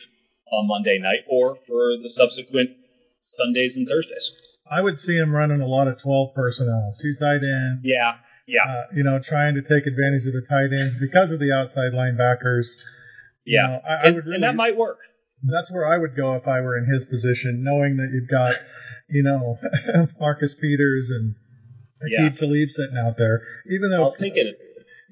[0.52, 2.70] on Monday night or for the subsequent
[3.26, 4.30] Sundays and Thursdays.
[4.70, 7.80] I would see him running a lot of 12 personnel, two tight ends.
[7.82, 11.40] Yeah, yeah, Uh, you know, trying to take advantage of the tight ends because of
[11.40, 12.82] the outside linebackers.
[13.44, 13.66] You yeah.
[13.66, 14.98] know, I, I and, really, and that might work.
[15.50, 18.56] That's where I would go if I were in his position, knowing that you've got,
[19.08, 19.58] you know,
[20.20, 21.34] Marcus Peters and
[22.06, 22.28] Yeah.
[22.28, 23.40] Aqib Talib sitting out there.
[23.70, 24.56] Even though, I'll take it.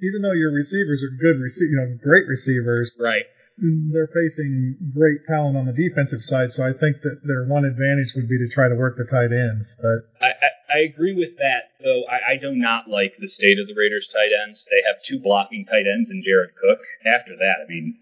[0.03, 3.25] even though your receivers are good, rece- you know, great receivers, Right.
[3.59, 6.53] they're facing great talent on the defensive side.
[6.53, 9.33] So I think that their one advantage would be to try to work the tight
[9.33, 9.79] ends.
[9.81, 13.29] But I, I, I I agree with that, though I, I do not like the
[13.29, 14.67] state of the Raiders tight ends.
[14.69, 16.81] They have two blocking tight ends and Jared Cook.
[17.07, 17.97] After that, I mean,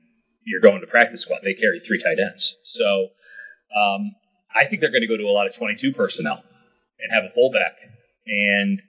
[0.44, 1.40] you're going to practice squad.
[1.44, 2.56] They carry three tight ends.
[2.62, 3.08] So
[3.76, 4.12] um,
[4.54, 6.42] I think they're going to go to a lot of 22 personnel
[7.00, 7.76] and have a fullback.
[8.26, 8.80] And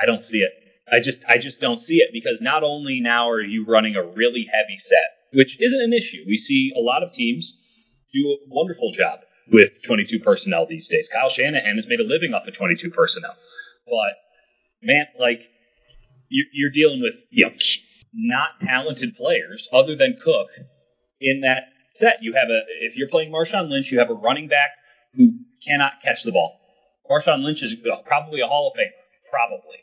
[0.00, 0.52] I don't see it.
[0.92, 4.02] I just I just don't see it because not only now are you running a
[4.02, 6.24] really heavy set, which isn't an issue.
[6.26, 7.56] We see a lot of teams
[8.12, 9.20] do a wonderful job
[9.52, 11.08] with 22 personnel these days.
[11.12, 13.34] Kyle Shanahan has made a living off of 22 personnel.
[13.86, 14.14] But
[14.82, 15.42] man, like
[16.28, 17.52] you're dealing with you know
[18.12, 20.48] not talented players other than Cook
[21.20, 22.18] in that set.
[22.22, 24.70] You have a if you're playing Marshawn Lynch, you have a running back
[25.14, 25.32] who
[25.66, 26.58] cannot catch the ball.
[27.10, 27.74] Marshawn Lynch is
[28.06, 29.80] probably a Hall of Famer, probably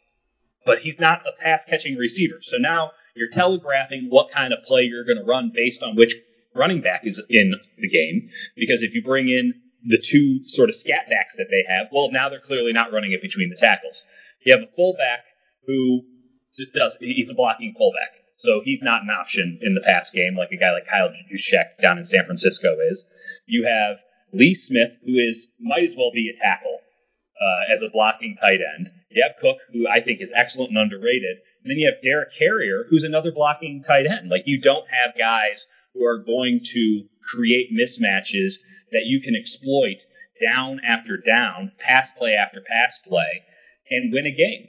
[0.67, 2.39] but he's not a pass catching receiver.
[2.43, 6.13] So now you're telegraphing what kind of play you're going to run based on which
[6.53, 8.29] running back is in the game.
[8.55, 9.53] Because if you bring in
[9.87, 13.13] the two sort of scat backs that they have, well, now they're clearly not running
[13.13, 14.03] it between the tackles.
[14.45, 15.23] You have a fullback
[15.65, 16.01] who
[16.59, 18.11] just does, he's a blocking fullback.
[18.37, 21.81] So he's not an option in the pass game like a guy like Kyle Juszczyk
[21.81, 23.05] down in San Francisco is.
[23.47, 23.97] You have
[24.31, 26.79] Lee Smith, who is might as well be a tackle
[27.41, 28.91] uh, as a blocking tight end.
[29.09, 31.37] You have Cook, who I think is excellent and underrated.
[31.63, 34.29] And then you have Derek Carrier, who's another blocking tight end.
[34.29, 38.55] Like you don't have guys who are going to create mismatches
[38.91, 39.97] that you can exploit
[40.39, 43.43] down after down, pass play after pass play,
[43.89, 44.67] and win a game.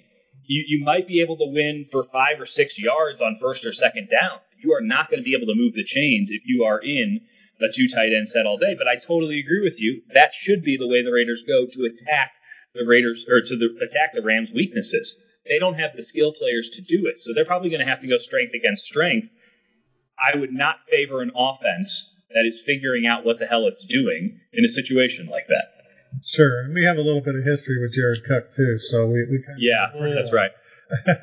[0.48, 3.72] You, you might be able to win for five or six yards on first or
[3.72, 4.40] second down.
[4.64, 7.20] You are not going to be able to move the chains if you are in
[7.60, 8.74] a two tight end set all day.
[8.76, 10.02] But I totally agree with you.
[10.14, 12.32] That should be the way the Raiders go to attack
[12.74, 15.20] the Raiders or to the, attack the Rams' weaknesses.
[15.44, 18.00] They don't have the skill players to do it, so they're probably going to have
[18.00, 19.28] to go strength against strength.
[20.16, 24.40] I would not favor an offense that is figuring out what the hell it's doing
[24.52, 25.77] in a situation like that.
[26.26, 29.24] Sure, and we have a little bit of history with Jared Cook too, so we,
[29.30, 30.50] we kind of yeah, that's right.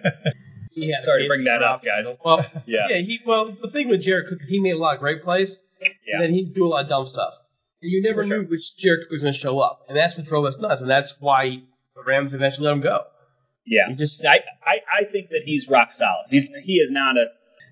[0.72, 2.06] yeah, Sorry to bring that up, guys.
[2.24, 2.98] Well, yeah, yeah.
[2.98, 5.58] He well, the thing with Jared Cook is he made a lot of great plays,
[5.82, 5.88] yeah.
[6.16, 7.34] and then he'd do a lot of dumb stuff
[7.86, 10.26] and you never knew which Jared Cook was going to show up, and that's what
[10.26, 11.62] drove us nuts, and that's why
[11.96, 13.04] the Rams eventually let him go.
[13.66, 16.26] Yeah, he just I, I, I think that he's rock solid.
[16.30, 17.26] He's he is not a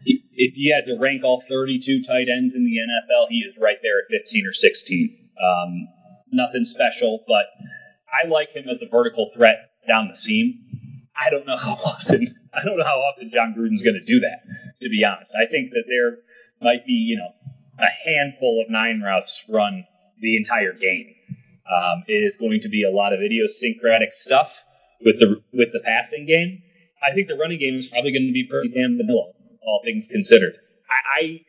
[0.06, 3.78] if you had to rank all 32 tight ends in the NFL, he is right
[3.82, 5.18] there at 15 or 16.
[5.40, 5.88] Um,
[6.34, 7.46] nothing special, but
[8.10, 10.60] I like him as a vertical threat down the seam.
[11.16, 14.20] I don't know how often I don't know how often Jon Gruden's going to do
[14.20, 14.44] that.
[14.82, 16.20] To be honest, I think that there
[16.62, 17.32] might be you know
[17.80, 19.86] a handful of nine routes run
[20.20, 21.16] the entire game.
[21.64, 24.52] Um, it is going to be a lot of idiosyncratic stuff
[25.04, 26.62] with the with the passing game.
[27.04, 29.32] I think the running game is probably going to be pretty damn vanilla,
[29.66, 30.54] all things considered.
[30.88, 31.42] I, I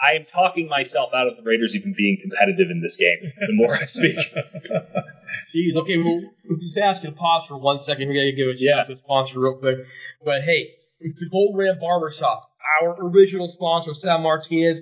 [0.00, 3.32] I am talking myself out of the Raiders even being competitive in this game.
[3.38, 4.16] The more I speak.
[5.54, 6.22] Jeez, okay, well,
[6.60, 8.08] just ask you to pause for one second.
[8.08, 8.84] We got to give a yeah.
[8.84, 9.78] to sponsor real quick.
[10.24, 12.50] But hey, the Gold Ram Barbershop,
[12.82, 14.80] our original sponsor, Sal Martinez,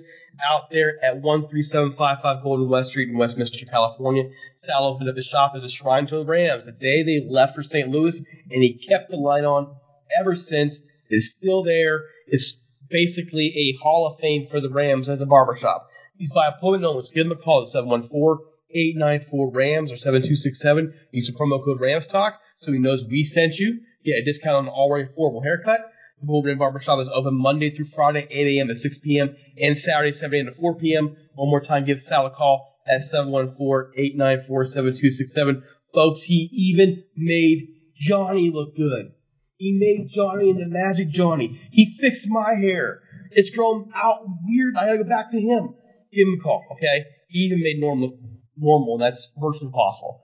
[0.49, 4.23] out there at 13755 Golden West Street in Westminster, California.
[4.55, 7.55] Sal opened up his shop as a shrine to the Rams the day they left
[7.55, 7.89] for St.
[7.89, 8.17] Louis,
[8.49, 9.75] and he kept the light on
[10.19, 10.81] ever since.
[11.09, 12.03] It's still there.
[12.27, 15.87] It's basically a Hall of Fame for the Rams as a barbershop.
[16.17, 17.05] He's by appointment only.
[17.13, 20.93] Give him a call at 714 894 Rams or 7267.
[21.11, 23.81] Use the promo code RAMSTALK so he knows we sent you.
[24.05, 25.79] Get a discount on an already affordable haircut.
[26.21, 28.67] The Golden Barbershop is open Monday through Friday, 8 a.m.
[28.67, 29.35] to 6 p.m.
[29.57, 30.47] and Saturday, 7 a.m.
[30.47, 31.15] to 4 p.m.
[31.35, 35.63] One more time, give Sal a call at 714-894-7267.
[35.93, 39.13] Folks, he even made Johnny look good.
[39.59, 41.61] He made Johnny into Magic Johnny.
[41.71, 43.01] He fixed my hair.
[43.29, 44.75] It's grown out weird.
[44.75, 45.75] I gotta go back to him.
[46.11, 47.05] Give him a call, okay?
[47.27, 48.15] He even made Norm look
[48.57, 50.23] normal, that's virtually impossible.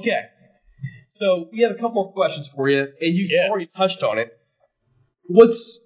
[0.00, 0.22] Okay.
[1.16, 3.50] So we have a couple more questions for you, and you yeah.
[3.50, 4.32] already touched on it
[5.28, 5.78] what's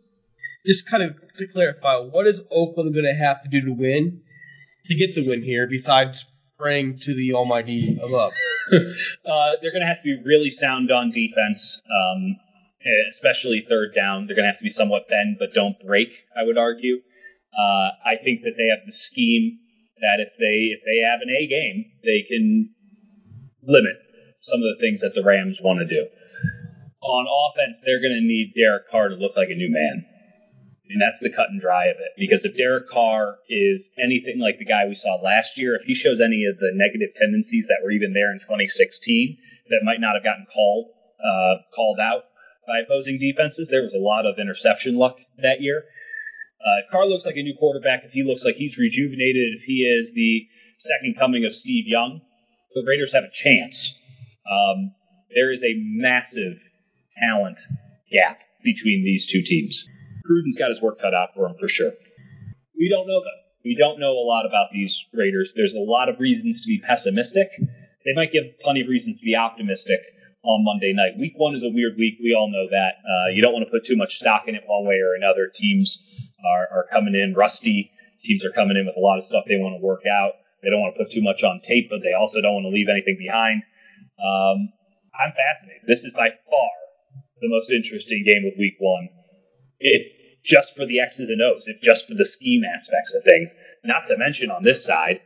[0.64, 4.22] just kind of to clarify, what is Oakland going to have to do to win
[4.86, 6.24] to get the win here besides
[6.58, 8.32] praying to the Almighty above?
[8.72, 12.36] uh, they're going to have to be really sound on defense, um,
[13.10, 14.26] especially third down.
[14.26, 16.08] They're going to have to be somewhat bend but don't break.
[16.36, 17.00] I would argue.
[17.52, 19.58] Uh, I think that they have the scheme
[20.00, 22.70] that if they if they have an A game, they can
[23.62, 23.96] limit
[24.40, 26.08] some of the things that the Rams want to do
[27.02, 30.06] on offense, they're going to need Derek Carr to look like a new man.
[30.90, 32.12] And that's the cut and dry of it.
[32.18, 35.94] Because if Derek Carr is anything like the guy we saw last year, if he
[35.94, 39.38] shows any of the negative tendencies that were even there in 2016
[39.70, 40.90] that might not have gotten called
[41.22, 42.24] uh, called out
[42.72, 45.84] by opposing defenses, there was a lot of interception luck that year.
[46.56, 49.62] Uh, if Carr looks like a new quarterback, if he looks like he's rejuvenated, if
[49.68, 50.48] he is the
[50.78, 52.22] second coming of Steve Young,
[52.74, 53.92] the Raiders have a chance.
[54.48, 54.94] Um,
[55.34, 56.56] there is a massive
[57.20, 57.58] talent
[58.10, 59.84] gap between these two teams.
[60.24, 61.92] Gruden's got his work cut out for him for sure.
[62.78, 63.42] We don't know though.
[63.64, 65.52] We don't know a lot about these Raiders.
[65.54, 67.50] There's a lot of reasons to be pessimistic.
[67.58, 70.00] They might give plenty of reasons to be optimistic
[70.42, 71.18] on Monday night.
[71.18, 72.18] Week one is a weird week.
[72.18, 72.98] We all know that.
[73.02, 75.50] Uh, you don't want to put too much stock in it one way or another.
[75.54, 76.02] Teams
[76.44, 77.90] are, are coming in rusty.
[78.22, 80.34] Teams are coming in with a lot of stuff they want to work out.
[80.62, 82.74] They don't want to put too much on tape, but they also don't want to
[82.74, 83.62] leave anything behind.
[84.18, 84.70] Um,
[85.14, 85.86] I'm fascinated.
[85.86, 86.72] This is by far
[87.40, 89.08] the most interesting game of week one.
[89.80, 90.06] If
[90.44, 93.50] just for the X's and O's, if just for the scheme aspects of things,
[93.84, 95.20] not to mention on this side,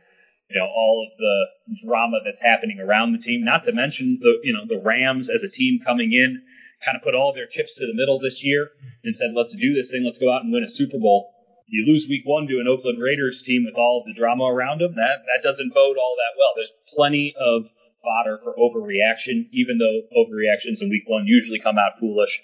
[0.49, 4.39] you know, all of the drama that's happening around the team, not to mention the,
[4.43, 6.41] you know, the Rams as a team coming in,
[6.83, 8.69] kind of put all their chips to the middle this year
[9.03, 11.33] and said, let's do this thing, let's go out and win a Super Bowl.
[11.67, 14.95] You lose week one to an Oakland Raiders team with all the drama around them,
[14.95, 16.55] that, that doesn't bode all that well.
[16.55, 17.67] There's plenty of
[17.99, 22.39] fodder for overreaction, even though overreactions in week one usually come out foolish.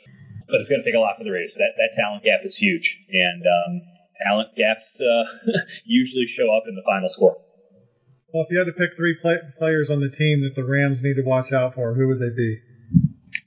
[0.51, 1.55] But it's going to take a lot for the Raiders.
[1.55, 2.99] That, that talent gap is huge.
[3.07, 3.81] And um,
[4.27, 5.23] talent gaps uh,
[5.85, 7.37] usually show up in the final score.
[8.33, 11.03] Well, if you had to pick three play- players on the team that the Rams
[11.03, 12.59] need to watch out for, who would they be?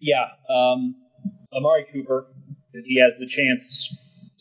[0.01, 0.95] Yeah, um,
[1.53, 2.27] Amari Cooper,
[2.71, 3.91] because he has the chance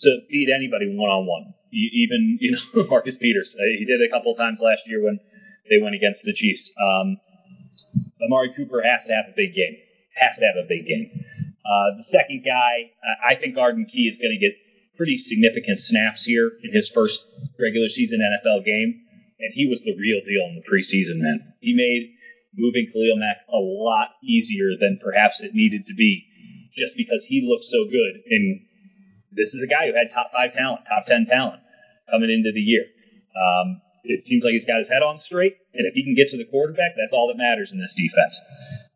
[0.01, 1.53] to beat anybody one on one.
[1.73, 5.19] Even you know Marcus Peters, he did a couple of times last year when
[5.69, 6.71] they went against the Chiefs.
[6.77, 7.17] Um,
[8.23, 9.75] Amari Cooper has to have a big game.
[10.15, 11.09] Has to have a big game.
[11.65, 12.91] Uh, the second guy,
[13.27, 14.55] I think Arden Key is going to get
[14.95, 17.25] pretty significant snaps here in his first
[17.59, 19.01] regular season NFL game,
[19.39, 21.19] and he was the real deal in the preseason.
[21.19, 22.15] Man, he made
[22.55, 26.23] moving Khalil Mack a lot easier than perhaps it needed to be,
[26.75, 28.23] just because he looked so good.
[28.31, 28.63] And
[29.31, 31.61] this is a guy who had top five talent, top ten talent
[32.09, 32.87] coming into the year.
[33.35, 36.29] Um, it seems like he's got his head on straight, and if he can get
[36.29, 38.39] to the quarterback, that's all that matters in this defense.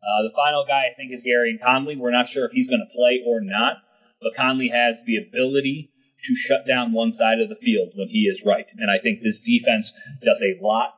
[0.00, 1.96] Uh, the final guy, I think, is Gareon Conley.
[1.96, 3.82] We're not sure if he's going to play or not,
[4.22, 5.89] but Conley has the ability
[6.24, 8.66] to shut down one side of the field when he is right.
[8.78, 9.92] And I think this defense
[10.24, 10.94] does a lot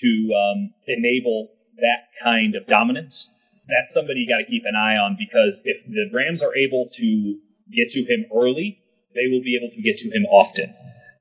[0.00, 3.30] to um, enable that kind of dominance.
[3.68, 6.88] That's somebody you got to keep an eye on because if the Rams are able
[6.96, 7.38] to
[7.72, 8.78] get to him early,
[9.14, 10.74] they will be able to get to him often.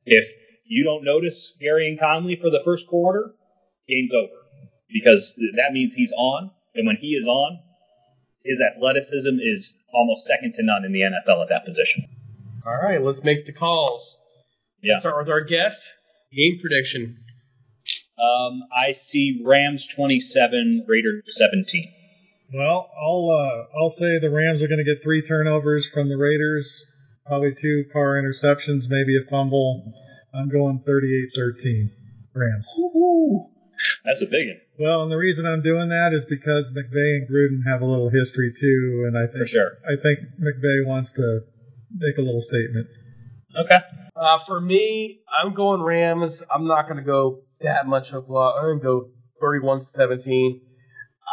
[0.06, 0.28] If
[0.66, 3.34] you don't notice Gareon Conley for the first quarter,
[3.88, 4.34] game's over
[4.92, 7.60] because that means he's on and when he is on,
[8.44, 12.06] his athleticism is almost second to none in the NFL at that position.
[12.66, 14.18] All right, let's make the calls.
[14.82, 14.94] Yeah.
[14.94, 15.94] Let's start with our guest.
[16.36, 17.18] Game prediction.
[18.18, 21.92] Um, I see Rams 27, Raiders 17.
[22.54, 26.18] Well, I'll uh, I'll say the Rams are going to get three turnovers from the
[26.18, 26.96] Raiders,
[27.26, 29.92] probably two Carr interceptions, maybe a fumble.
[30.34, 31.90] I'm going 38-13
[32.34, 32.66] Rams.
[32.78, 33.50] Woo-hoo.
[34.06, 34.58] That's a big one.
[34.80, 38.10] Well, and the reason I'm doing that is because McVay and Gruden have a little
[38.10, 39.72] history too, and I think For sure.
[39.86, 41.42] I think McVay wants to
[41.94, 42.88] make a little statement.
[43.60, 43.78] Okay.
[44.16, 46.44] Uh, for me, I'm going Rams.
[46.54, 48.60] I'm not going to go that much Oklahoma.
[48.60, 49.10] I'm going to go
[49.42, 50.62] 31 17.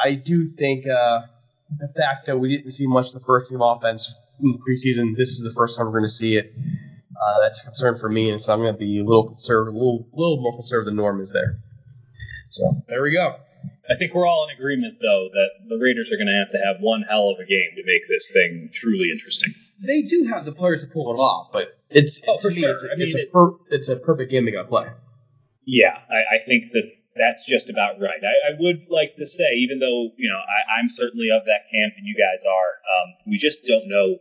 [0.05, 1.21] I do think uh,
[1.79, 5.31] the fact that we didn't see much of the first team offense in preseason, this
[5.31, 6.53] is the first time we're going to see it.
[6.57, 9.75] Uh, that's a concern for me, and so I'm going to be a little conservative,
[9.75, 11.61] a little, little more conservative than Norm is there.
[12.49, 13.37] So there we go.
[13.91, 16.61] I think we're all in agreement, though, that the Raiders are going to have to
[16.65, 19.53] have one hell of a game to make this thing truly interesting.
[19.81, 22.71] They do have the players to pull it off, but it's Oh, for me, sure.
[22.75, 24.69] it's, a, I mean, it's, a it- per, it's a perfect game they got to
[24.69, 24.87] play.
[25.67, 26.85] Yeah, I, I think that
[27.17, 28.21] that's just about right.
[28.23, 31.69] I, I would like to say, even though you know I, I'm certainly of that
[31.71, 34.19] camp, and you guys are, um, we just don't know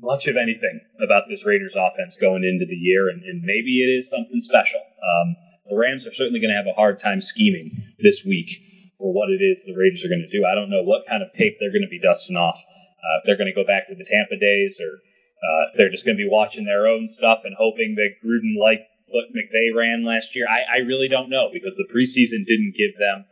[0.00, 3.90] much of anything about this Raiders offense going into the year, and, and maybe it
[4.02, 4.80] is something special.
[4.80, 5.36] Um,
[5.70, 7.70] the Rams are certainly going to have a hard time scheming
[8.02, 8.50] this week
[8.98, 10.44] for what it is the Raiders are going to do.
[10.44, 12.58] I don't know what kind of tape they're going to be dusting off.
[13.02, 15.02] Uh, if they're going to go back to the Tampa days, or
[15.42, 18.54] uh, if they're just going to be watching their own stuff and hoping that Gruden
[18.54, 20.46] liked what McVay ran last year.
[20.48, 23.26] I, I really don't know because the preseason didn't give them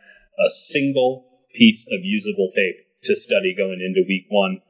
[0.45, 4.61] a single piece of usable tape to study going into week one.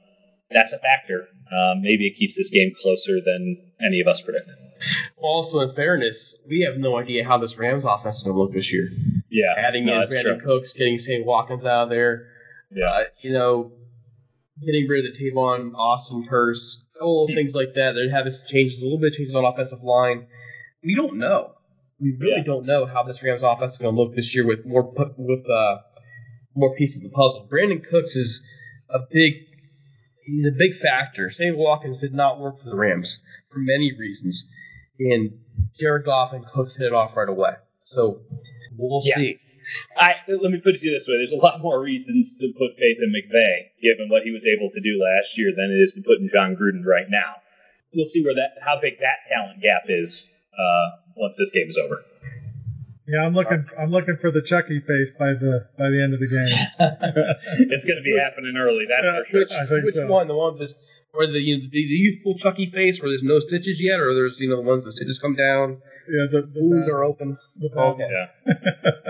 [0.51, 1.29] That's a factor.
[1.51, 4.51] Um, maybe it keeps this game closer than any of us predict.
[5.17, 8.53] Also, in fairness, we have no idea how this Rams offense is going to look
[8.53, 8.91] this year.
[9.31, 10.59] Yeah, Adding no, in Brandin true.
[10.61, 11.25] Cooks, getting St.
[11.25, 12.27] Watkins out of there,
[12.71, 13.73] Yeah, uh, you know,
[14.65, 17.93] getting rid of the Tavon Austin curse, all things like that.
[17.93, 20.27] They have some changes, a little bit of changes on offensive line.
[20.85, 21.53] We don't know.
[22.01, 22.45] We really Yeah.
[22.45, 25.49] don't know how this Rams offense is going to look this year with more with
[25.49, 25.79] uh,
[26.55, 27.49] more pieces of the puzzle.
[27.51, 28.43] Brandin Cooks is
[28.89, 29.35] a big
[30.25, 31.31] he's a big factor.
[31.31, 31.57] St.
[31.57, 34.49] Watkins did not work for the Rams for many reasons,
[34.99, 35.31] and
[35.79, 37.53] Jared Goff and Cooks hit it off right away.
[37.79, 38.23] So
[38.77, 39.17] we'll Yeah.
[39.17, 39.39] see.
[39.97, 42.99] I let me put it this way: there's a lot more reasons to put faith
[43.01, 46.03] in McVay, given what he was able to do last year, than it is to
[46.03, 47.43] put in Jon Gruden right now.
[47.95, 51.79] We'll see where that how big that talent gap is uh, once this game is
[51.79, 52.03] over.
[53.11, 53.67] Yeah, I'm looking.
[53.77, 56.47] I'm looking for the Chucky face by the by the end of the game.
[57.75, 58.87] it's going to be happening early.
[58.87, 59.41] That's Yeah, for sure.
[59.41, 60.07] Which, I think which so.
[60.07, 60.29] one?
[60.29, 60.75] The one with this,
[61.13, 64.15] or the, you know, the the youthful Chucky face, where there's no stitches yet, or
[64.15, 67.39] there's you know the ones the stitches come down, Yeah, the, the wounds are open.
[67.57, 68.09] the Okay.
[68.11, 68.53] Yeah.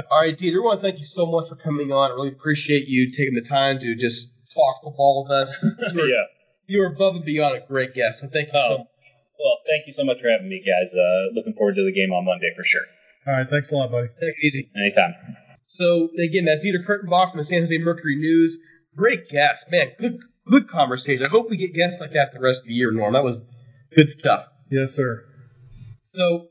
[0.11, 2.11] All right, Dieter, we want to thank you so much for coming on.
[2.11, 5.57] I really appreciate you taking the time to just talk football with us.
[5.62, 6.24] You were, yeah.
[6.66, 8.59] you were above and beyond a great guest, so thank you.
[8.59, 8.68] Oh.
[8.68, 8.84] So
[9.40, 10.92] Well, thank you so much for having me, guys.
[10.92, 12.84] Uh, looking forward to the game on Monday for sure.
[13.26, 14.09] All right, thanks a lot, buddy.
[14.20, 14.70] Take it easy.
[14.76, 15.14] Anytime.
[15.66, 18.59] So again, that's Dieter Kurtenbach from the San Jose Mercury News.
[18.96, 19.92] Great guest, man.
[19.98, 20.18] Good,
[20.51, 21.24] good conversation.
[21.24, 23.12] I hope we get guests like that the rest of the year, Norm.
[23.12, 23.40] That was
[23.96, 24.46] good stuff.
[24.70, 25.24] Yes, sir.
[26.09, 26.48] So,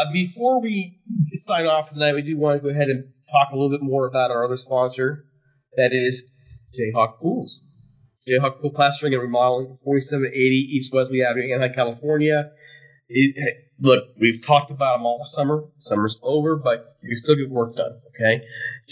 [0.00, 0.98] uh, before we
[1.34, 4.06] sign off tonight, we do want to go ahead and talk a little bit more
[4.06, 5.24] about our other sponsor,
[5.76, 6.24] that is
[6.78, 7.60] Jayhawk Pools.
[8.28, 12.50] Jayhawk Pool Plastering and Remodeling, 4780 East Wesley Avenue, Anaheim, California.
[13.08, 13.36] It,
[13.78, 15.64] look, we've talked about them all summer.
[15.78, 18.42] Summer's over, but we still get work done, okay?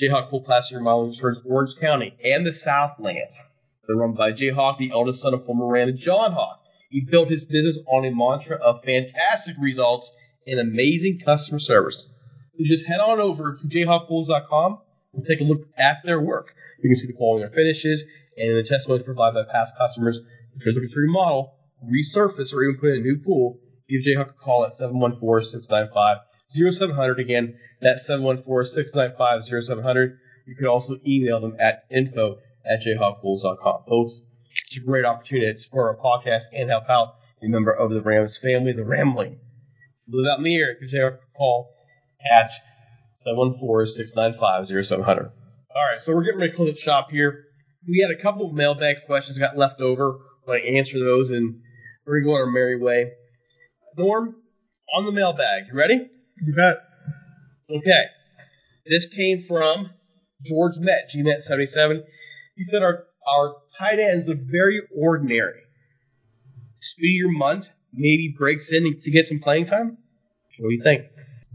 [0.01, 3.39] Jayhawk Pool Plastering and Remodeling serves Orange County and the Southlands.
[3.87, 6.61] They're run by Jayhawk, the eldest son of former Miranda John Hawk.
[6.91, 10.13] He built his business on a mantra of fantastic results
[10.47, 12.09] and amazing customer service.
[12.57, 14.79] So just head on over to jayhawkpools.com
[15.15, 16.55] and take a look at their work.
[16.83, 18.05] You can see the quality of their finishes
[18.37, 20.21] and the testimonies provided by past customers.
[20.57, 24.31] If you're looking to remodel, resurface, or even put in a new pool, give Jayhawk
[24.31, 27.19] a call at 714-695-0700.
[27.19, 30.17] Again, that's 714-695-0700.
[30.47, 33.85] You can also email them at info at jayhawkpools.com.
[33.89, 34.23] Folks,
[34.67, 38.01] it's a great opportunity to support our podcast and help out a member of the
[38.01, 39.41] Rams family, the Rambling.
[40.07, 41.75] You live out in the area, give Jayhawk a call
[42.35, 42.51] at
[43.27, 45.31] 714-695-0700.
[45.75, 47.45] All right, so we're getting ready to close the shop here.
[47.89, 50.11] We had a couple of mailbag questions got left over.
[50.11, 51.61] I'm going to answer those, and
[52.05, 53.13] we're going to go on our merry way.
[53.97, 54.35] Norm,
[54.95, 56.11] on the mailbag, you ready?
[56.43, 56.77] You bet.
[57.71, 58.03] Okay.
[58.87, 59.91] This came from
[60.45, 62.03] George Met, GMet77.
[62.57, 65.61] He said our, our tight ends look very ordinary.
[66.75, 69.99] Speedy Mundt maybe breaks in to get some playing time?
[70.59, 71.07] What do you think?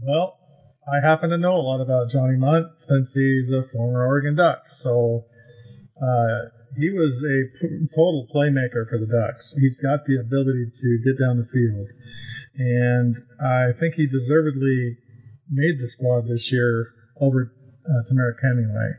[0.02, 0.38] Well,
[0.86, 4.68] I happen to know a lot about Johnny Mundt since he's a former Oregon Duck.
[4.68, 5.24] So
[6.00, 9.54] uh, he was a total playmaker for the Ducks.
[9.60, 11.88] He's got the ability to get down the field.
[12.56, 14.98] And I think he deservedly
[15.50, 17.52] made the squad this year over
[17.86, 18.92] uh, Temarrick Hemingway.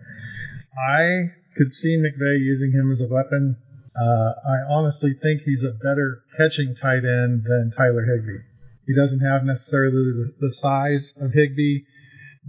[0.90, 3.58] I could see McVay using him as a weapon.
[3.96, 8.44] Uh, I honestly think he's a better catching tight end than Tyler Higbee.
[8.86, 11.82] He doesn't have necessarily the, the size of Higbee,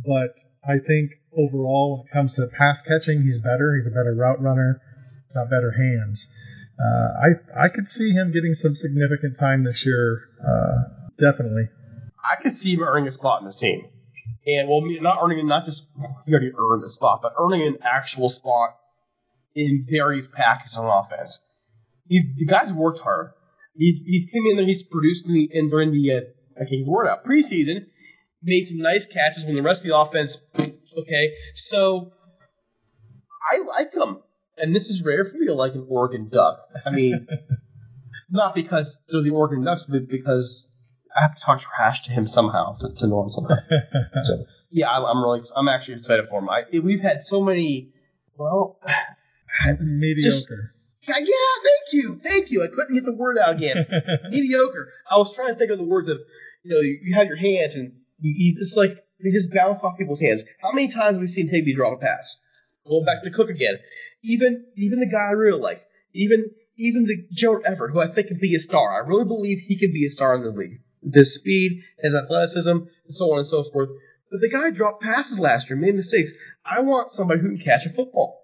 [0.04, 3.74] but I think overall, when it comes to pass catching, he's better.
[3.76, 4.80] He's a better route runner,
[5.34, 6.32] got better hands.
[6.78, 11.68] Uh, I I could see him getting some significant time this year, uh, definitely.
[12.24, 13.86] I could see him earning a spot in this team.
[14.46, 15.84] And, well, not earning, not just,
[16.24, 18.78] he already earned a spot, but earning an actual spot
[19.54, 21.46] in various packages on offense.
[22.08, 23.30] He, the guy's worked hard.
[23.76, 26.86] He's he's come in there, he's produced in the, in, during the, uh, I can't
[26.86, 27.86] word out, preseason,
[28.42, 32.12] made some nice catches when the rest of the offense, okay, so
[33.52, 34.22] I like him.
[34.56, 36.58] And this is rare for me to like an Oregon Duck.
[36.84, 37.26] I mean,
[38.30, 40.66] not because they're the Oregon Ducks, but because
[41.16, 43.56] I have to talk trash to him somehow, to, to Norm somehow.
[44.22, 46.50] so, yeah, I, I'm really, I'm actually excited for him.
[46.50, 47.92] I, we've had so many,
[48.36, 48.78] well,
[49.80, 50.72] Mediocre.
[51.06, 52.62] yeah, thank you, thank you.
[52.62, 53.86] I couldn't get the word out again.
[54.30, 54.92] Mediocre.
[55.10, 56.18] I was trying to think of the words of,
[56.62, 59.82] you know, you, you have your hands and you, you just like they just bounce
[59.82, 60.42] off people's hands.
[60.60, 62.36] How many times have we seen Higbee drop a pass?
[62.86, 63.78] Going back to Cook again.
[64.22, 65.80] Even even the guy I really like,
[66.14, 68.94] even even the Joe Everett, who I think can be a star.
[68.94, 70.80] I really believe he can be a star in the league.
[71.02, 73.90] His speed, his athleticism, and so on and so forth.
[74.30, 76.32] But the guy dropped passes last year, made mistakes.
[76.64, 78.39] I want somebody who can catch a football,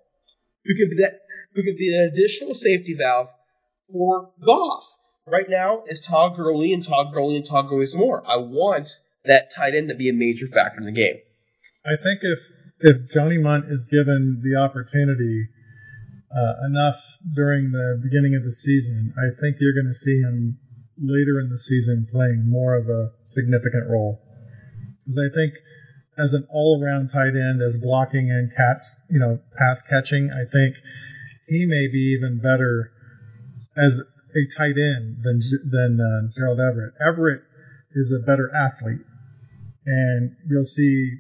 [0.66, 1.20] who can be that,
[1.54, 3.28] who can be an additional safety valve
[3.90, 4.84] for Goff.
[5.26, 8.22] Right now, it's Todd Gurley and Todd Gurley and Todd Gurley some more.
[8.26, 8.88] I want
[9.24, 11.16] that tight end to be a major factor in the game.
[11.84, 12.38] I think if
[12.80, 15.48] if Johnny Mundt is given the opportunity
[16.30, 17.00] uh, enough
[17.34, 20.58] during the beginning of the season, I think you're going to see him
[20.98, 24.22] later in the season playing more of a significant role.
[25.04, 25.54] Because I think
[26.18, 30.76] as an all-around tight end, as blocking and cats, you know, pass catching, I think
[31.46, 32.92] he may be even better
[33.76, 34.02] as
[34.34, 36.94] a tight end than than uh, Gerald Everett.
[37.04, 37.42] Everett
[37.92, 39.04] is a better athlete,
[39.84, 41.18] and you'll see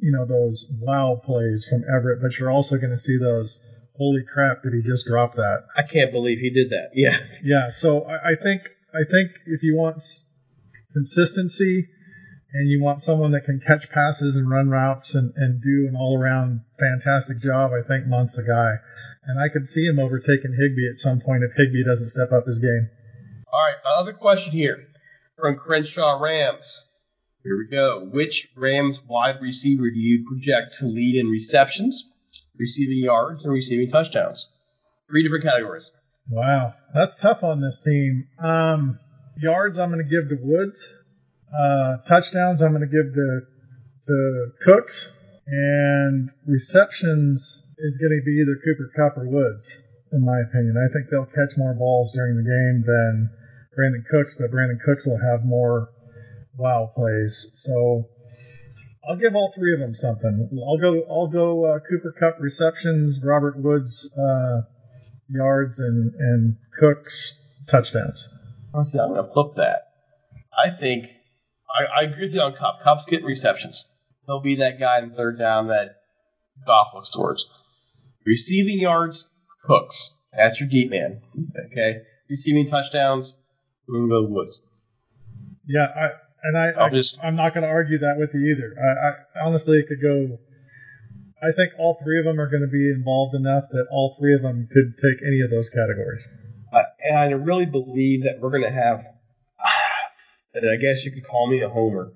[0.00, 3.64] you know those wow plays from Everett, but you're also going to see those
[4.00, 5.64] holy crap did he just drop that?
[5.76, 6.90] I can't believe he did that.
[6.94, 7.18] Yeah.
[7.44, 7.70] Yeah.
[7.70, 8.62] So I, I think
[8.94, 10.02] I think if you want
[10.92, 11.88] consistency
[12.52, 15.96] and you want someone that can catch passes and run routes and, and do an
[15.96, 18.82] all around fantastic job, I think Mundt's the guy.
[19.24, 22.46] And I could see him overtaking Higbee at some point if Higbee doesn't step up
[22.46, 22.90] his game.
[23.52, 24.88] All right, another question here
[25.38, 26.88] from Crenshaw Rams.
[27.42, 28.08] Here we go.
[28.12, 32.08] Which Rams wide receiver do you project to lead in receptions,
[32.58, 34.48] receiving yards, and receiving touchdowns?
[35.08, 35.90] Three different categories.
[36.28, 38.28] Wow, that's tough on this team.
[38.38, 38.98] Um,
[39.36, 40.88] yards, I'm going to give to Woods.
[41.56, 43.40] Uh, touchdowns, I'm going to give to
[44.04, 49.82] to Cooks, and receptions is going to be either Cooper Kupp or Woods,
[50.12, 50.76] in my opinion.
[50.76, 53.30] I think they'll catch more balls during the game than
[53.76, 55.90] Brandin Cooks, but Brandin Cooks will have more
[56.56, 57.52] wow plays.
[57.54, 58.04] So
[59.08, 60.48] I'll give all three of them something.
[60.66, 61.02] I'll go.
[61.10, 64.62] I'll go uh, Cooper Kupp receptions, Robert Woods uh,
[65.28, 68.28] yards, and and Cooks touchdowns.
[68.72, 69.88] Honestly, I'm going to flip that.
[70.54, 71.06] I think
[71.78, 72.82] I, I agree with you on Kupp.
[72.82, 73.84] Kupp's getting receptions.
[74.26, 75.96] He'll be that guy in third down that
[76.66, 77.48] Goff looks towards.
[78.26, 79.28] Receiving yards,
[79.64, 80.14] Cooks.
[80.36, 81.20] That's your deep man.
[81.66, 81.98] Okay.
[82.28, 83.36] Receiving touchdowns,
[83.88, 84.60] we're going to go Woods.
[85.66, 86.08] Yeah, I
[86.42, 88.74] and I, I'll I just- I'm not going to argue that with you either.
[88.78, 90.38] I, I honestly it could go.
[91.42, 94.34] I think all three of them are going to be involved enough that all three
[94.34, 96.22] of them could take any of those categories.
[96.72, 99.00] I, and I really believe that we're going to have,
[100.54, 102.12] and I guess you could call me a homer,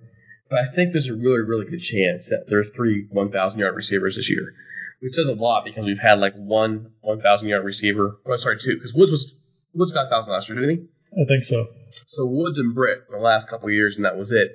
[0.50, 4.16] but I think there's a really, really good chance that there's three 1,000 yard receivers
[4.16, 4.54] this year,
[5.00, 8.18] which says a lot because we've had like one 1,000 yard receiver.
[8.26, 9.34] Oh, sorry, two, because Woods was
[9.72, 11.22] Woods got 1,000 last year, didn't he?
[11.22, 11.66] I think so.
[12.06, 14.52] So Woods and Britt in the last couple of years, and that was it.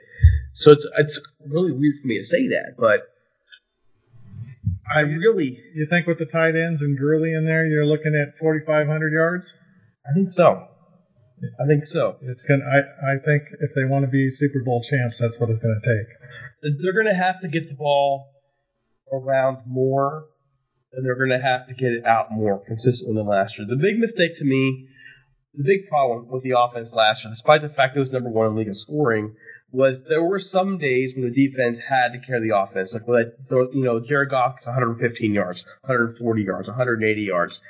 [0.54, 3.08] So it's it's really weird for me to say that, but
[4.94, 8.38] I really You think with the tight ends and Gurley in there, you're looking at
[8.38, 9.58] 4,500 yards?
[10.10, 10.68] I think so.
[11.60, 12.18] I think so.
[12.22, 12.66] It's gonna.
[12.66, 15.80] I, I think if they want to be Super Bowl champs, that's what it's going
[15.82, 16.74] to take.
[16.82, 18.32] they're going to have to get the ball
[19.12, 20.26] around more,
[20.94, 23.68] and they're going to have to get it out more consistently than last year.
[23.68, 24.88] The big mistake to me,
[25.54, 28.48] the big problem with the offense last year, despite the fact it was number one
[28.48, 29.36] in league in scoring,
[29.72, 32.94] was there were some days when the defense had to carry the offense.
[32.94, 37.62] Like, when that, you know, Jared Goff gets 115 yards, 140 yards, 180 yards.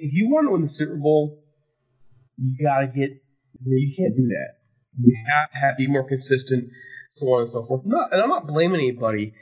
[0.00, 1.42] If you want to win the Super Bowl,
[2.38, 3.10] you got to get,
[3.64, 4.54] you can't do that.
[5.00, 6.70] You have to have, be more consistent
[7.12, 7.82] so on and so forth.
[7.84, 9.34] Not, and I'm not blaming anybody.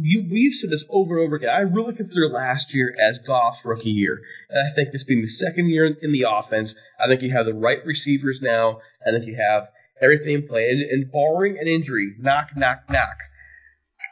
[0.00, 1.50] You, we've said this over and over again.
[1.50, 5.28] I really consider last year as Goff's rookie year, and I think this being the
[5.28, 8.80] second year in, in the offense, I think you have the right receivers now.
[9.04, 9.68] and think you have
[10.00, 13.16] everything in play, and, and barring an injury, knock, knock, knock.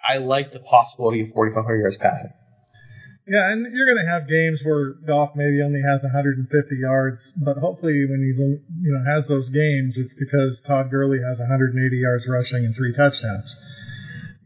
[0.08, 2.32] I like the possibility of 4,500 yards passing.
[3.26, 6.46] Yeah, and you're going to have games where Goff maybe only has 150
[6.76, 11.40] yards, but hopefully when he's you know has those games, it's because Todd Gurley has
[11.40, 13.58] 180 yards rushing and three touchdowns.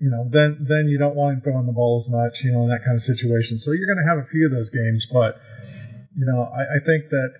[0.00, 2.64] You know, then then you don't want him throwing the ball as much, you know,
[2.64, 3.58] in that kind of situation.
[3.58, 5.36] So you're going to have a few of those games, but
[6.16, 7.32] you know, I, I think that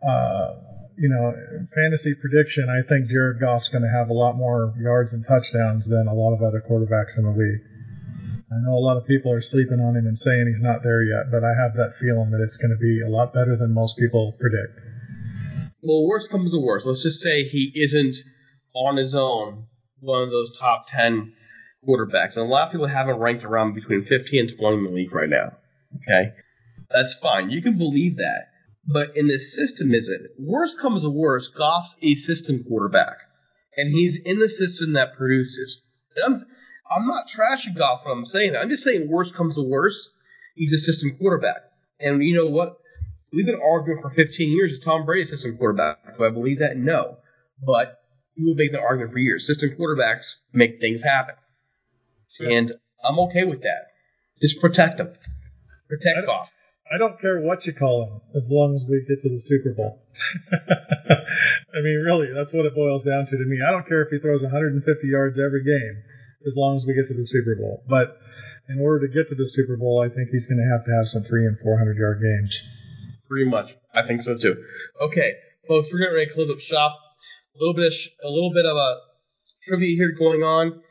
[0.00, 0.54] uh,
[0.96, 1.32] you know,
[1.76, 5.88] fantasy prediction, I think Jared Goff's going to have a lot more yards and touchdowns
[5.88, 7.69] than a lot of other quarterbacks in the league.
[8.50, 11.02] I know a lot of people are sleeping on him and saying he's not there
[11.02, 13.72] yet, but I have that feeling that it's going to be a lot better than
[13.72, 14.80] most people predict.
[15.82, 16.84] Well, worst comes to worst.
[16.84, 18.16] Let's just say he isn't
[18.74, 19.66] on his own
[20.00, 21.32] one of those top 10
[21.86, 22.36] quarterbacks.
[22.36, 24.90] And a lot of people have him ranked around between 50 and 20 in the
[24.90, 25.52] league right now.
[25.96, 26.32] Okay?
[26.90, 27.50] That's fine.
[27.50, 28.48] You can believe that.
[28.84, 30.22] But in this system, is it?
[30.38, 33.18] Worst comes to worst, Goff's a system quarterback.
[33.76, 35.82] And he's in the system that produces.
[36.16, 36.46] And I'm,
[36.90, 38.60] I'm not trashing Goff when I'm saying that.
[38.60, 40.10] I'm just saying worst comes to worst,
[40.56, 41.62] he's a system quarterback.
[42.00, 42.78] And you know what?
[43.32, 46.18] We've been arguing for 15 years is Tom Brady a system quarterback.
[46.18, 46.76] Do I believe that?
[46.76, 47.18] No.
[47.64, 48.00] But
[48.36, 49.46] people make the argument for years.
[49.46, 51.36] System quarterbacks make things happen.
[52.40, 52.72] And
[53.04, 53.88] I'm okay with that.
[54.42, 55.12] Just protect them.
[55.88, 56.48] Protect Goff.
[56.92, 59.72] I don't care what you call him as long as we get to the Super
[59.72, 60.02] Bowl.
[60.52, 63.58] I mean, really, that's what it boils down to to me.
[63.64, 66.02] I don't care if he throws 150 yards every game
[66.46, 67.84] as long as we get to the Super Bowl.
[67.88, 68.16] But
[68.68, 70.92] in order to get to the Super Bowl, I think he's going to have to
[70.96, 72.60] have some three and 400 yard games.
[73.28, 73.74] Pretty much.
[73.94, 74.56] I think so too.
[75.00, 75.34] Okay,
[75.66, 76.98] folks, we're getting ready to close up shop.
[77.54, 78.96] A little bit of sh- a little bit of a
[79.66, 80.82] trivia here going on.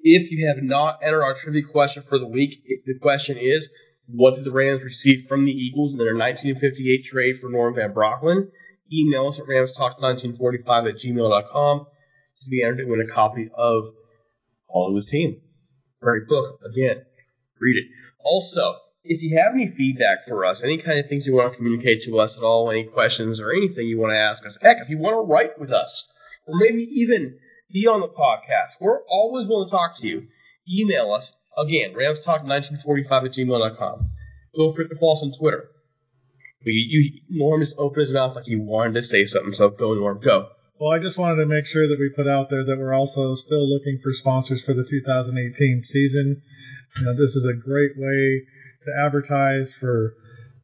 [0.00, 3.68] If you have not entered our trivia question for the week, the question is,
[4.06, 7.92] what did the Rams receive from the Eagles in their 1958 trade for Norm Van
[7.92, 8.48] Brocklin?
[8.92, 11.86] Email us at ramstalk1945 at gmail.com
[12.42, 13.92] to be entered to win a copy of
[14.70, 15.40] Hollywood's team.
[16.00, 16.60] Great book.
[16.64, 17.02] Again,
[17.60, 17.90] read it.
[18.20, 21.56] Also, if you have any feedback for us, any kind of things you want to
[21.56, 24.78] communicate to us at all, any questions or anything you want to ask us, heck,
[24.82, 26.06] if you want to write with us,
[26.46, 27.38] or maybe even
[27.72, 30.26] be on the podcast, we're always willing to talk to you.
[30.70, 34.10] Email us, again, ramstalk1945 at gmail.com.
[34.56, 35.70] Don't forget to follow us on Twitter.
[36.62, 39.94] You, you, Norm just opened his mouth like he wanted to say something, so go,
[39.94, 40.48] Norm, go.
[40.80, 43.34] Well, I just wanted to make sure that we put out there that we're also
[43.34, 46.40] still looking for sponsors for the 2018 season.
[46.96, 48.44] You know, this is a great way
[48.82, 50.14] to advertise for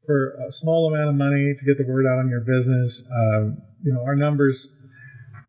[0.07, 3.03] for a small amount of money to get the word out on your business.
[3.11, 4.69] Um, you know, our numbers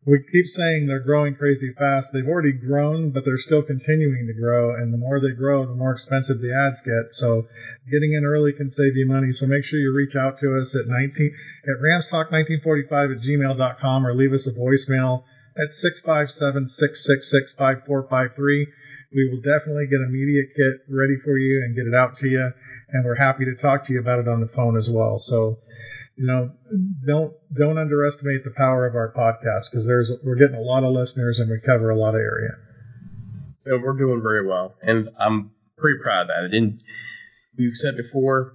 [0.06, 2.12] we keep saying they're growing crazy fast.
[2.12, 4.72] They've already grown, but they're still continuing to grow.
[4.72, 7.10] And the more they grow, the more expensive the ads get.
[7.10, 7.48] So
[7.90, 9.32] getting in early can save you money.
[9.32, 11.34] So make sure you reach out to us at 19
[11.64, 15.24] at ramstalk1945 at gmail.com or leave us a voicemail
[15.58, 18.66] at 657-666-5453.
[19.12, 22.28] We will definitely get a media kit ready for you and get it out to
[22.28, 22.52] you.
[22.90, 25.18] And we're happy to talk to you about it on the phone as well.
[25.18, 25.58] So
[26.16, 26.50] you know,
[27.06, 30.92] don't don't underestimate the power of our podcast because there's we're getting a lot of
[30.92, 32.52] listeners and we cover a lot of area.
[33.64, 36.56] So we're doing very well, and I'm pretty proud of that.
[36.56, 36.80] And
[37.58, 38.54] we've said before,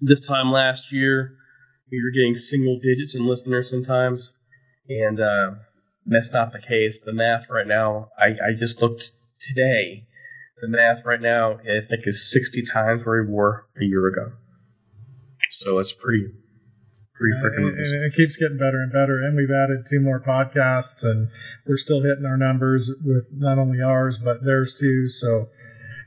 [0.00, 1.36] this time last year,
[1.90, 4.34] we were getting single digits in listeners sometimes,
[4.88, 5.52] and uh,
[6.04, 7.00] that's not the case.
[7.04, 10.04] The math right now, I, I just looked today.
[10.60, 14.32] The math right now, I think, is 60 times where we were a year ago.
[15.66, 16.30] So it's pretty
[17.18, 17.74] pretty freaking.
[17.74, 19.18] And, and, it keeps getting better and better.
[19.18, 21.28] And we've added two more podcasts, and
[21.66, 25.08] we're still hitting our numbers with not only ours but theirs too.
[25.08, 25.46] So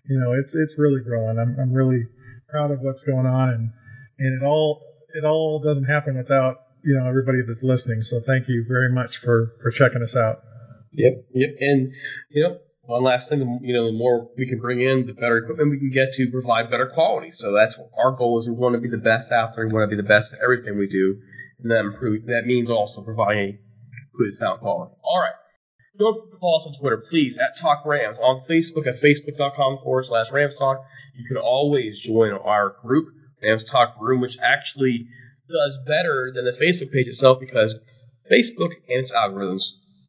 [0.08, 1.38] you know, it's it's really growing.
[1.38, 2.06] I'm I'm really
[2.50, 3.72] proud of what's going on, and
[4.18, 4.82] and it all
[5.14, 8.02] it all doesn't happen without you know everybody that's listening.
[8.02, 10.38] So thank you very much for for checking us out.
[10.94, 11.92] Yep, yep, and
[12.32, 12.58] you know
[12.90, 15.78] one last thing, you know, the more we can bring in, the better equipment we
[15.78, 17.30] can get to provide better quality.
[17.30, 18.48] So that's what our goal is.
[18.48, 19.68] We want to be the best out there.
[19.68, 21.22] We want to be the best at everything we do,
[21.62, 22.26] and that improve.
[22.26, 23.60] That means also providing
[24.18, 24.96] good sound quality.
[25.04, 25.38] All right.
[26.00, 28.18] Don't follow us on Twitter, please, at Talk Rams.
[28.18, 30.78] On Facebook at facebook.com forward slash Rams Talk.
[31.16, 33.10] You can always join our group,
[33.44, 35.06] Rams Talk Room, which actually
[35.48, 37.80] does better than the Facebook page itself because
[38.32, 39.62] Facebook and its algorithms.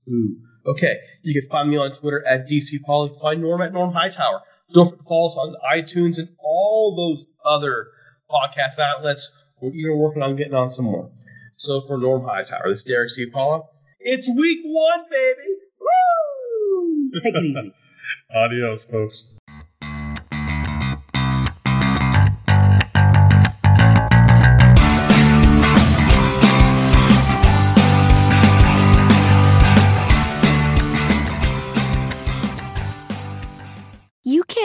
[0.08, 3.18] Ooh Okay, you can find me on Twitter at DC Paul.
[3.20, 4.42] Find Norm at Norm Hightower.
[4.74, 7.88] Don't forget to follow us on iTunes and all those other
[8.30, 9.30] podcast outlets.
[9.60, 11.10] We're even working on getting on some more.
[11.56, 13.66] So for Norm Hightower, this is Derek Ciapala.
[13.98, 15.56] It's week one, baby.
[15.80, 17.10] Woo!
[17.22, 17.74] Take it easy.
[18.34, 19.39] Adios, folks.